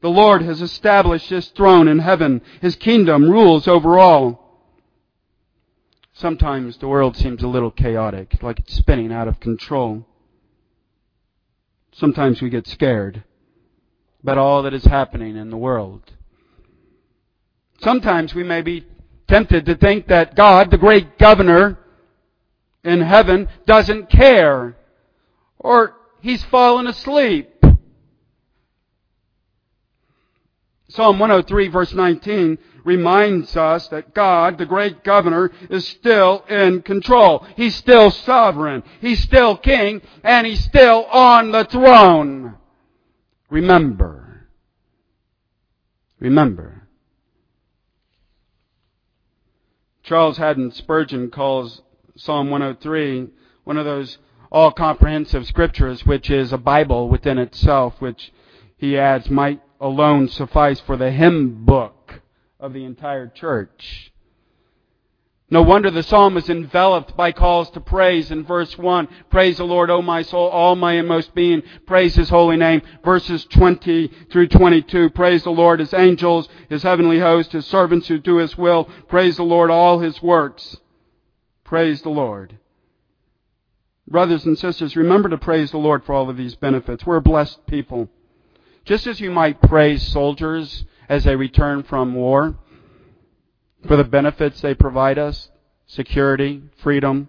The 0.00 0.08
Lord 0.08 0.42
has 0.42 0.60
established 0.62 1.28
His 1.30 1.48
throne 1.48 1.86
in 1.86 1.98
heaven. 1.98 2.42
His 2.60 2.76
kingdom 2.76 3.30
rules 3.30 3.68
over 3.68 3.98
all. 3.98 4.40
Sometimes 6.12 6.78
the 6.78 6.88
world 6.88 7.16
seems 7.16 7.42
a 7.42 7.48
little 7.48 7.70
chaotic, 7.70 8.42
like 8.42 8.58
it's 8.58 8.74
spinning 8.74 9.12
out 9.12 9.28
of 9.28 9.40
control. 9.40 10.06
Sometimes 11.92 12.42
we 12.42 12.50
get 12.50 12.66
scared 12.66 13.24
about 14.22 14.38
all 14.38 14.62
that 14.62 14.74
is 14.74 14.84
happening 14.84 15.36
in 15.36 15.50
the 15.50 15.56
world. 15.56 16.02
Sometimes 17.80 18.34
we 18.34 18.42
may 18.42 18.60
be 18.60 18.84
tempted 19.30 19.64
to 19.66 19.76
think 19.76 20.08
that 20.08 20.34
God, 20.34 20.70
the 20.70 20.76
great 20.76 21.16
governor 21.16 21.78
in 22.82 23.00
heaven, 23.00 23.48
doesn't 23.64 24.10
care, 24.10 24.76
or 25.58 25.94
he's 26.20 26.42
fallen 26.44 26.88
asleep. 26.88 27.48
Psalm 30.88 31.20
103 31.20 31.68
verse 31.68 31.94
19 31.94 32.58
reminds 32.82 33.56
us 33.56 33.86
that 33.88 34.12
God, 34.12 34.58
the 34.58 34.66
great 34.66 35.04
governor, 35.04 35.52
is 35.68 35.86
still 35.86 36.44
in 36.48 36.82
control. 36.82 37.46
He's 37.54 37.76
still 37.76 38.10
sovereign. 38.10 38.82
He's 39.00 39.22
still 39.22 39.56
king, 39.56 40.02
and 40.24 40.44
he's 40.44 40.64
still 40.64 41.04
on 41.04 41.52
the 41.52 41.64
throne. 41.66 42.56
Remember. 43.48 44.48
Remember. 46.18 46.79
Charles 50.10 50.38
Haddon 50.38 50.72
Spurgeon 50.72 51.30
calls 51.30 51.82
Psalm 52.16 52.50
103 52.50 53.28
one 53.62 53.76
of 53.76 53.84
those 53.84 54.18
all 54.50 54.72
comprehensive 54.72 55.46
scriptures, 55.46 56.04
which 56.04 56.30
is 56.30 56.52
a 56.52 56.58
Bible 56.58 57.08
within 57.08 57.38
itself, 57.38 57.94
which 58.00 58.32
he 58.76 58.98
adds 58.98 59.30
might 59.30 59.60
alone 59.80 60.26
suffice 60.26 60.80
for 60.80 60.96
the 60.96 61.12
hymn 61.12 61.64
book 61.64 62.22
of 62.58 62.72
the 62.72 62.82
entire 62.82 63.28
church. 63.28 64.09
No 65.52 65.62
wonder 65.62 65.90
the 65.90 66.04
psalm 66.04 66.36
is 66.36 66.48
enveloped 66.48 67.16
by 67.16 67.32
calls 67.32 67.70
to 67.70 67.80
praise 67.80 68.30
in 68.30 68.44
verse 68.44 68.78
1. 68.78 69.08
Praise 69.30 69.56
the 69.56 69.64
Lord, 69.64 69.90
O 69.90 70.00
my 70.00 70.22
soul, 70.22 70.48
all 70.48 70.76
my 70.76 70.92
inmost 70.92 71.34
being. 71.34 71.64
Praise 71.86 72.14
His 72.14 72.28
holy 72.28 72.56
name. 72.56 72.82
Verses 73.04 73.44
20 73.46 74.12
through 74.30 74.46
22. 74.46 75.10
Praise 75.10 75.42
the 75.42 75.50
Lord, 75.50 75.80
His 75.80 75.92
angels, 75.92 76.48
His 76.68 76.84
heavenly 76.84 77.18
host, 77.18 77.50
His 77.50 77.66
servants 77.66 78.06
who 78.06 78.18
do 78.18 78.36
His 78.36 78.56
will. 78.56 78.84
Praise 79.08 79.38
the 79.38 79.42
Lord, 79.42 79.70
all 79.70 79.98
His 79.98 80.22
works. 80.22 80.76
Praise 81.64 82.02
the 82.02 82.10
Lord. 82.10 82.56
Brothers 84.06 84.44
and 84.44 84.56
sisters, 84.56 84.94
remember 84.94 85.28
to 85.28 85.38
praise 85.38 85.72
the 85.72 85.78
Lord 85.78 86.04
for 86.04 86.14
all 86.14 86.30
of 86.30 86.36
these 86.36 86.54
benefits. 86.54 87.04
We're 87.04 87.20
blessed 87.20 87.66
people. 87.66 88.08
Just 88.84 89.08
as 89.08 89.20
you 89.20 89.32
might 89.32 89.60
praise 89.60 90.06
soldiers 90.06 90.84
as 91.08 91.24
they 91.24 91.34
return 91.34 91.82
from 91.82 92.14
war 92.14 92.56
for 93.86 93.96
the 93.96 94.04
benefits 94.04 94.60
they 94.60 94.74
provide 94.74 95.18
us 95.18 95.50
security, 95.86 96.62
freedom. 96.82 97.28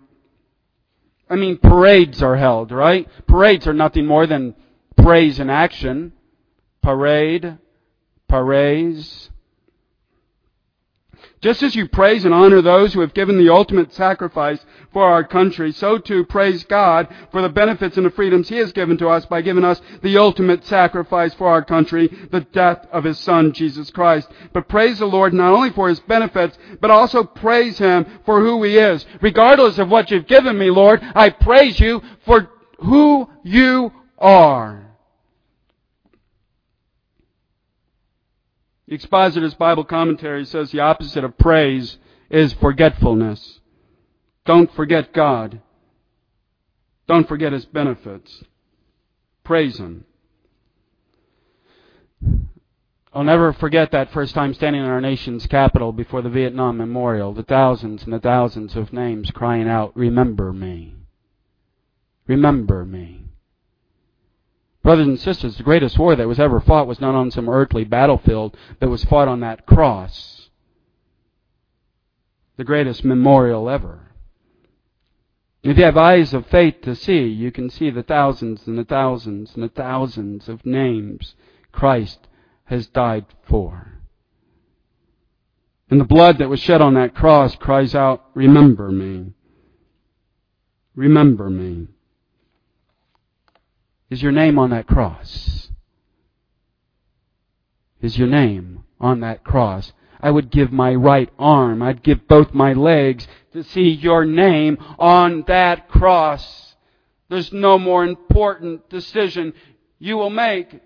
I 1.30 1.36
mean, 1.36 1.58
parades 1.58 2.22
are 2.22 2.38
held, 2.38 2.72
right? 2.72 3.08
Parades 3.28 3.66
are 3.66 3.74
nothing 3.74 4.06
more 4.06 4.28
than 4.28 4.56
praise 4.98 5.40
in 5.40 5.50
action. 5.50 6.14
Parade, 6.84 7.58
parades, 8.28 9.31
just 11.42 11.64
as 11.64 11.76
you 11.76 11.88
praise 11.88 12.24
and 12.24 12.34
honor 12.34 12.62
those 12.62 12.94
who 12.94 13.02
have 13.02 13.16
given 13.16 13.38
the 13.38 13.52
ultimate 13.52 13.92
sacrifice 13.94 14.64
for 14.94 15.04
our 15.04 15.24
country, 15.24 15.72
so 15.72 15.98
too 15.98 16.24
praise 16.26 16.64
God 16.64 17.08
for 17.32 17.42
the 17.42 17.50
benefits 17.50 17.98
and 17.98 18.06
the 18.06 18.12
freedoms 18.12 18.48
He 18.48 18.58
has 18.58 18.72
given 18.72 18.98
to 19.00 19.10
us 19.10 19.26
by 19.26 19.42
giving 19.42 19.66
us 19.66 19.82
the 20.04 20.18
ultimate 20.18 20.64
sacrifice 20.66 21.34
for 21.34 21.48
our 21.48 21.64
country, 21.64 22.08
the 22.30 22.42
death 22.42 22.86
of 22.92 23.04
His 23.04 23.18
Son, 23.18 23.54
Jesus 23.54 23.90
Christ. 23.90 24.30
But 24.54 24.68
praise 24.68 25.00
the 25.00 25.06
Lord 25.08 25.34
not 25.34 25.54
only 25.54 25.72
for 25.72 25.90
His 25.90 26.00
benefits, 26.02 26.58
but 26.80 26.92
also 26.92 27.24
praise 27.24 27.80
Him 27.80 28.06
for 28.26 28.40
who 28.40 28.62
He 28.64 28.78
is. 28.78 29.04
Regardless 29.20 29.80
of 29.80 29.90
what 29.90 30.12
you've 30.12 30.28
given 30.28 30.58
me, 30.58 30.70
Lord, 30.70 31.02
I 31.16 31.32
praise 31.32 31.80
you 31.80 32.04
for 32.24 32.50
who 32.80 33.28
you 33.44 33.92
are. 34.20 34.91
The 38.92 38.96
Expositor's 38.96 39.54
Bible 39.54 39.86
Commentary 39.86 40.44
says 40.44 40.72
the 40.72 40.82
opposite 40.82 41.24
of 41.24 41.38
praise 41.38 41.98
is 42.30 42.52
forgetfulness. 42.52 43.62
Don't 44.44 44.70
forget 44.76 45.14
God. 45.14 45.62
Don't 47.08 47.26
forget 47.26 47.54
His 47.54 47.64
benefits. 47.64 48.44
Praise 49.46 49.78
Him. 49.78 50.04
I'll 53.14 53.24
never 53.24 53.54
forget 53.54 53.92
that 53.92 54.12
first 54.12 54.36
time 54.36 54.54
standing 54.54 54.82
in 54.82 54.90
our 54.90 55.00
nation's 55.00 55.48
capital 55.48 55.94
before 55.94 56.22
the 56.22 56.28
Vietnam 56.28 56.76
Memorial, 56.76 57.34
the 57.34 57.44
thousands 57.44 58.04
and 58.04 58.12
the 58.12 58.20
thousands 58.20 58.76
of 58.76 58.92
names 58.92 59.32
crying 59.32 59.70
out, 59.70 59.96
Remember 59.96 60.52
me. 60.52 60.96
Remember 62.28 62.84
me. 62.84 63.31
Brothers 64.84 65.08
and 65.08 65.20
sisters, 65.20 65.58
the 65.58 65.64
greatest 65.64 66.00
war 66.00 66.16
that 66.16 66.28
was 66.28 66.40
ever 66.40 66.60
fought 66.60 66.88
was 66.88 67.00
not 67.00 67.14
on 67.14 67.30
some 67.30 67.48
earthly 67.48 67.84
battlefield, 67.84 68.58
but 68.80 68.90
was 68.90 69.04
fought 69.04 69.28
on 69.28 69.42
that 69.42 69.66
cross. 69.66 70.50
The 72.58 72.64
greatest 72.64 73.06
memorial 73.06 73.70
ever. 73.70 74.12
If 75.64 75.78
you 75.78 75.84
have 75.84 75.98
eyes 75.98 76.34
of 76.34 76.48
faith 76.48 76.82
to 76.82 76.96
see, 76.96 77.28
you 77.28 77.52
can 77.52 77.70
see 77.70 77.92
the 77.92 78.02
thousands 78.02 78.66
and 78.68 78.78
the 78.78 78.84
thousands 78.84 79.54
and 79.54 79.64
the 79.64 79.70
thousands 79.70 80.50
of 80.50 80.66
names 80.66 81.36
Christ 81.72 82.28
has 82.66 82.88
died 82.88 83.26
for. 83.44 84.00
And 85.92 86.00
the 86.00 86.06
blood 86.06 86.40
that 86.40 86.50
was 86.50 86.60
shed 86.60 86.82
on 86.82 86.96
that 86.96 87.14
cross 87.14 87.56
cries 87.56 87.94
out, 87.94 88.24
Remember 88.34 88.90
me. 88.92 89.34
Remember 90.96 91.50
me. 91.50 91.88
Is 94.12 94.22
your 94.22 94.34
name 94.34 94.60
on 94.60 94.72
that 94.72 94.88
cross? 94.88 95.70
Is 98.02 98.18
your 98.18 98.28
name 98.28 98.84
on 99.00 99.22
that 99.22 99.46
cross? 99.46 99.94
I 100.20 100.30
would 100.30 100.52
give 100.52 100.72
my 100.72 100.94
right 100.94 101.30
arm, 101.40 101.82
I'd 101.82 102.04
give 102.04 102.28
both 102.28 102.54
my 102.54 102.74
legs 102.74 103.26
to 103.54 103.64
see 103.64 103.90
your 103.90 104.26
name 104.26 104.78
on 105.00 105.46
that 105.48 105.88
cross. 105.88 106.76
There's 107.30 107.54
no 107.54 107.80
more 107.80 108.04
important 108.04 108.90
decision 108.90 109.54
you 109.98 110.18
will 110.18 110.30
make 110.30 110.82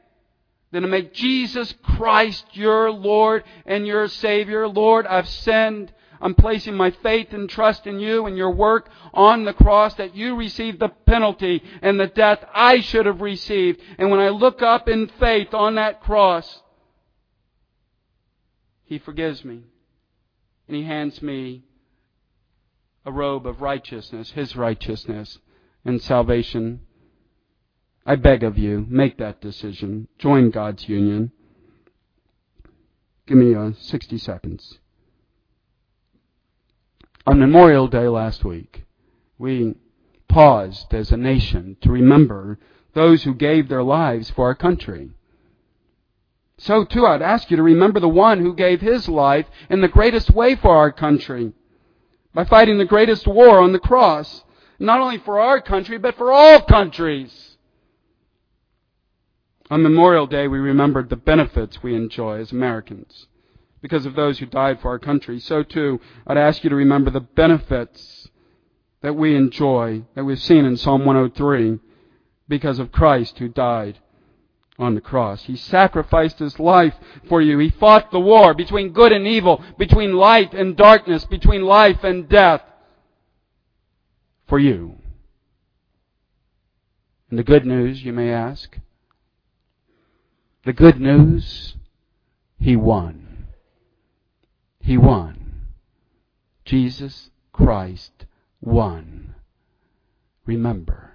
than 0.72 0.84
to 0.84 0.88
make 0.88 1.12
Jesus 1.12 1.74
Christ 1.82 2.46
your 2.52 2.92
Lord 2.92 3.44
and 3.66 3.88
your 3.88 4.08
Savior. 4.08 4.68
Lord, 4.68 5.08
I've 5.08 5.28
sinned. 5.28 5.92
I'm 6.26 6.34
placing 6.34 6.74
my 6.74 6.90
faith 6.90 7.34
and 7.34 7.48
trust 7.48 7.86
in 7.86 8.00
you 8.00 8.26
and 8.26 8.36
your 8.36 8.50
work 8.50 8.90
on 9.14 9.46
the 9.46 9.54
cross 9.54 9.94
that 9.98 10.16
you 10.16 10.36
received 10.36 10.80
the 10.80 10.90
penalty 10.90 11.62
and 11.84 12.00
the 12.00 12.08
death 12.08 12.44
I 12.52 12.80
should 12.80 13.06
have 13.06 13.22
received. 13.22 13.80
And 14.00 14.10
when 14.10 14.20
I 14.20 14.30
look 14.30 14.64
up 14.64 14.90
in 14.90 15.08
faith 15.20 15.54
on 15.54 15.76
that 15.76 16.02
cross, 16.02 16.64
He 18.86 18.98
forgives 18.98 19.46
me. 19.46 19.66
And 20.68 20.76
He 20.76 20.82
hands 20.82 21.22
me 21.22 21.62
a 23.06 23.12
robe 23.12 23.46
of 23.46 23.62
righteousness, 23.62 24.32
His 24.32 24.56
righteousness 24.56 25.38
and 25.86 26.02
salvation. 26.02 26.82
I 28.04 28.16
beg 28.16 28.44
of 28.44 28.58
you, 28.58 28.88
make 28.90 29.20
that 29.20 29.42
decision. 29.42 30.08
Join 30.18 30.50
God's 30.50 30.90
union. 30.90 31.34
Give 33.28 33.38
me 33.38 33.54
uh, 33.54 33.74
60 33.80 34.18
seconds. 34.18 34.80
On 37.28 37.40
Memorial 37.40 37.88
Day 37.88 38.08
last 38.08 38.46
week, 38.46 38.84
we 39.40 39.74
paused 40.28 40.94
as 40.94 41.12
a 41.12 41.18
nation 41.18 41.76
to 41.82 41.92
remember 41.92 42.60
those 42.94 43.24
who 43.24 43.34
gave 43.34 43.68
their 43.68 43.82
lives 43.82 44.30
for 44.30 44.46
our 44.46 44.54
country. 44.54 45.10
So 46.60 46.86
too, 46.86 47.08
I'd 47.08 47.24
ask 47.24 47.50
you 47.50 47.58
to 47.58 47.64
remember 47.64 48.00
the 48.00 48.08
one 48.08 48.42
who 48.42 48.54
gave 48.54 48.80
his 48.80 49.10
life 49.10 49.48
in 49.72 49.82
the 49.82 49.88
greatest 49.88 50.32
way 50.32 50.56
for 50.56 50.76
our 50.78 50.92
country 50.92 51.52
by 52.34 52.46
fighting 52.46 52.78
the 52.78 52.86
greatest 52.86 53.26
war 53.26 53.60
on 53.60 53.72
the 53.72 53.80
cross, 53.80 54.44
not 54.78 55.02
only 55.02 55.18
for 55.18 55.40
our 55.40 55.60
country, 55.60 55.98
but 55.98 56.16
for 56.18 56.32
all 56.32 56.62
countries. 56.62 57.58
On 59.72 59.82
Memorial 59.82 60.28
Day, 60.28 60.48
we 60.48 60.60
remembered 60.60 61.10
the 61.10 61.16
benefits 61.16 61.82
we 61.82 61.96
enjoy 61.96 62.40
as 62.40 62.52
Americans 62.52 63.26
because 63.86 64.08
of 64.08 64.16
those 64.16 64.40
who 64.40 64.48
died 64.48 64.82
for 64.82 64.90
our 64.90 64.98
country. 64.98 65.40
So 65.40 65.62
too, 65.62 66.02
I'd 66.26 66.40
ask 66.40 66.64
you 66.64 66.72
to 66.72 66.76
remember 66.76 67.12
the 67.12 67.20
benefits 67.20 68.28
that 69.04 69.16
we 69.16 69.36
enjoy, 69.36 70.02
that 70.16 70.24
we've 70.24 70.42
seen 70.42 70.66
in 70.66 70.76
Psalm 70.76 71.06
103, 71.06 71.78
because 72.48 72.80
of 72.80 72.92
Christ 72.92 73.38
who 73.38 73.48
died 73.48 74.00
on 74.80 74.96
the 74.96 75.02
cross. 75.02 75.44
He 75.44 75.56
sacrificed 75.56 76.40
his 76.40 76.60
life 76.60 76.96
for 77.30 77.44
you. 77.44 77.60
He 77.60 77.70
fought 77.70 78.10
the 78.10 78.20
war 78.20 78.56
between 78.56 78.92
good 78.92 79.12
and 79.12 79.28
evil, 79.28 79.64
between 79.78 80.16
light 80.16 80.56
and 80.56 80.76
darkness, 80.76 81.24
between 81.26 81.62
life 81.62 82.04
and 82.04 82.28
death 82.28 82.64
for 84.48 84.58
you. 84.58 84.96
And 87.30 87.38
the 87.38 87.44
good 87.44 87.68
news, 87.68 88.04
you 88.04 88.14
may 88.14 88.32
ask? 88.32 88.80
The 90.66 90.74
good 90.74 91.00
news, 91.00 91.76
he 92.58 92.76
won. 92.76 93.25
He 94.86 95.00
won. 95.00 95.66
Jesus 96.64 97.32
Christ 97.52 98.28
won. 98.62 99.34
Remember. 100.46 101.12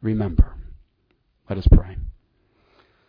Remember. 0.00 0.54
Let 1.50 1.58
us 1.58 1.66
pray. 1.66 1.96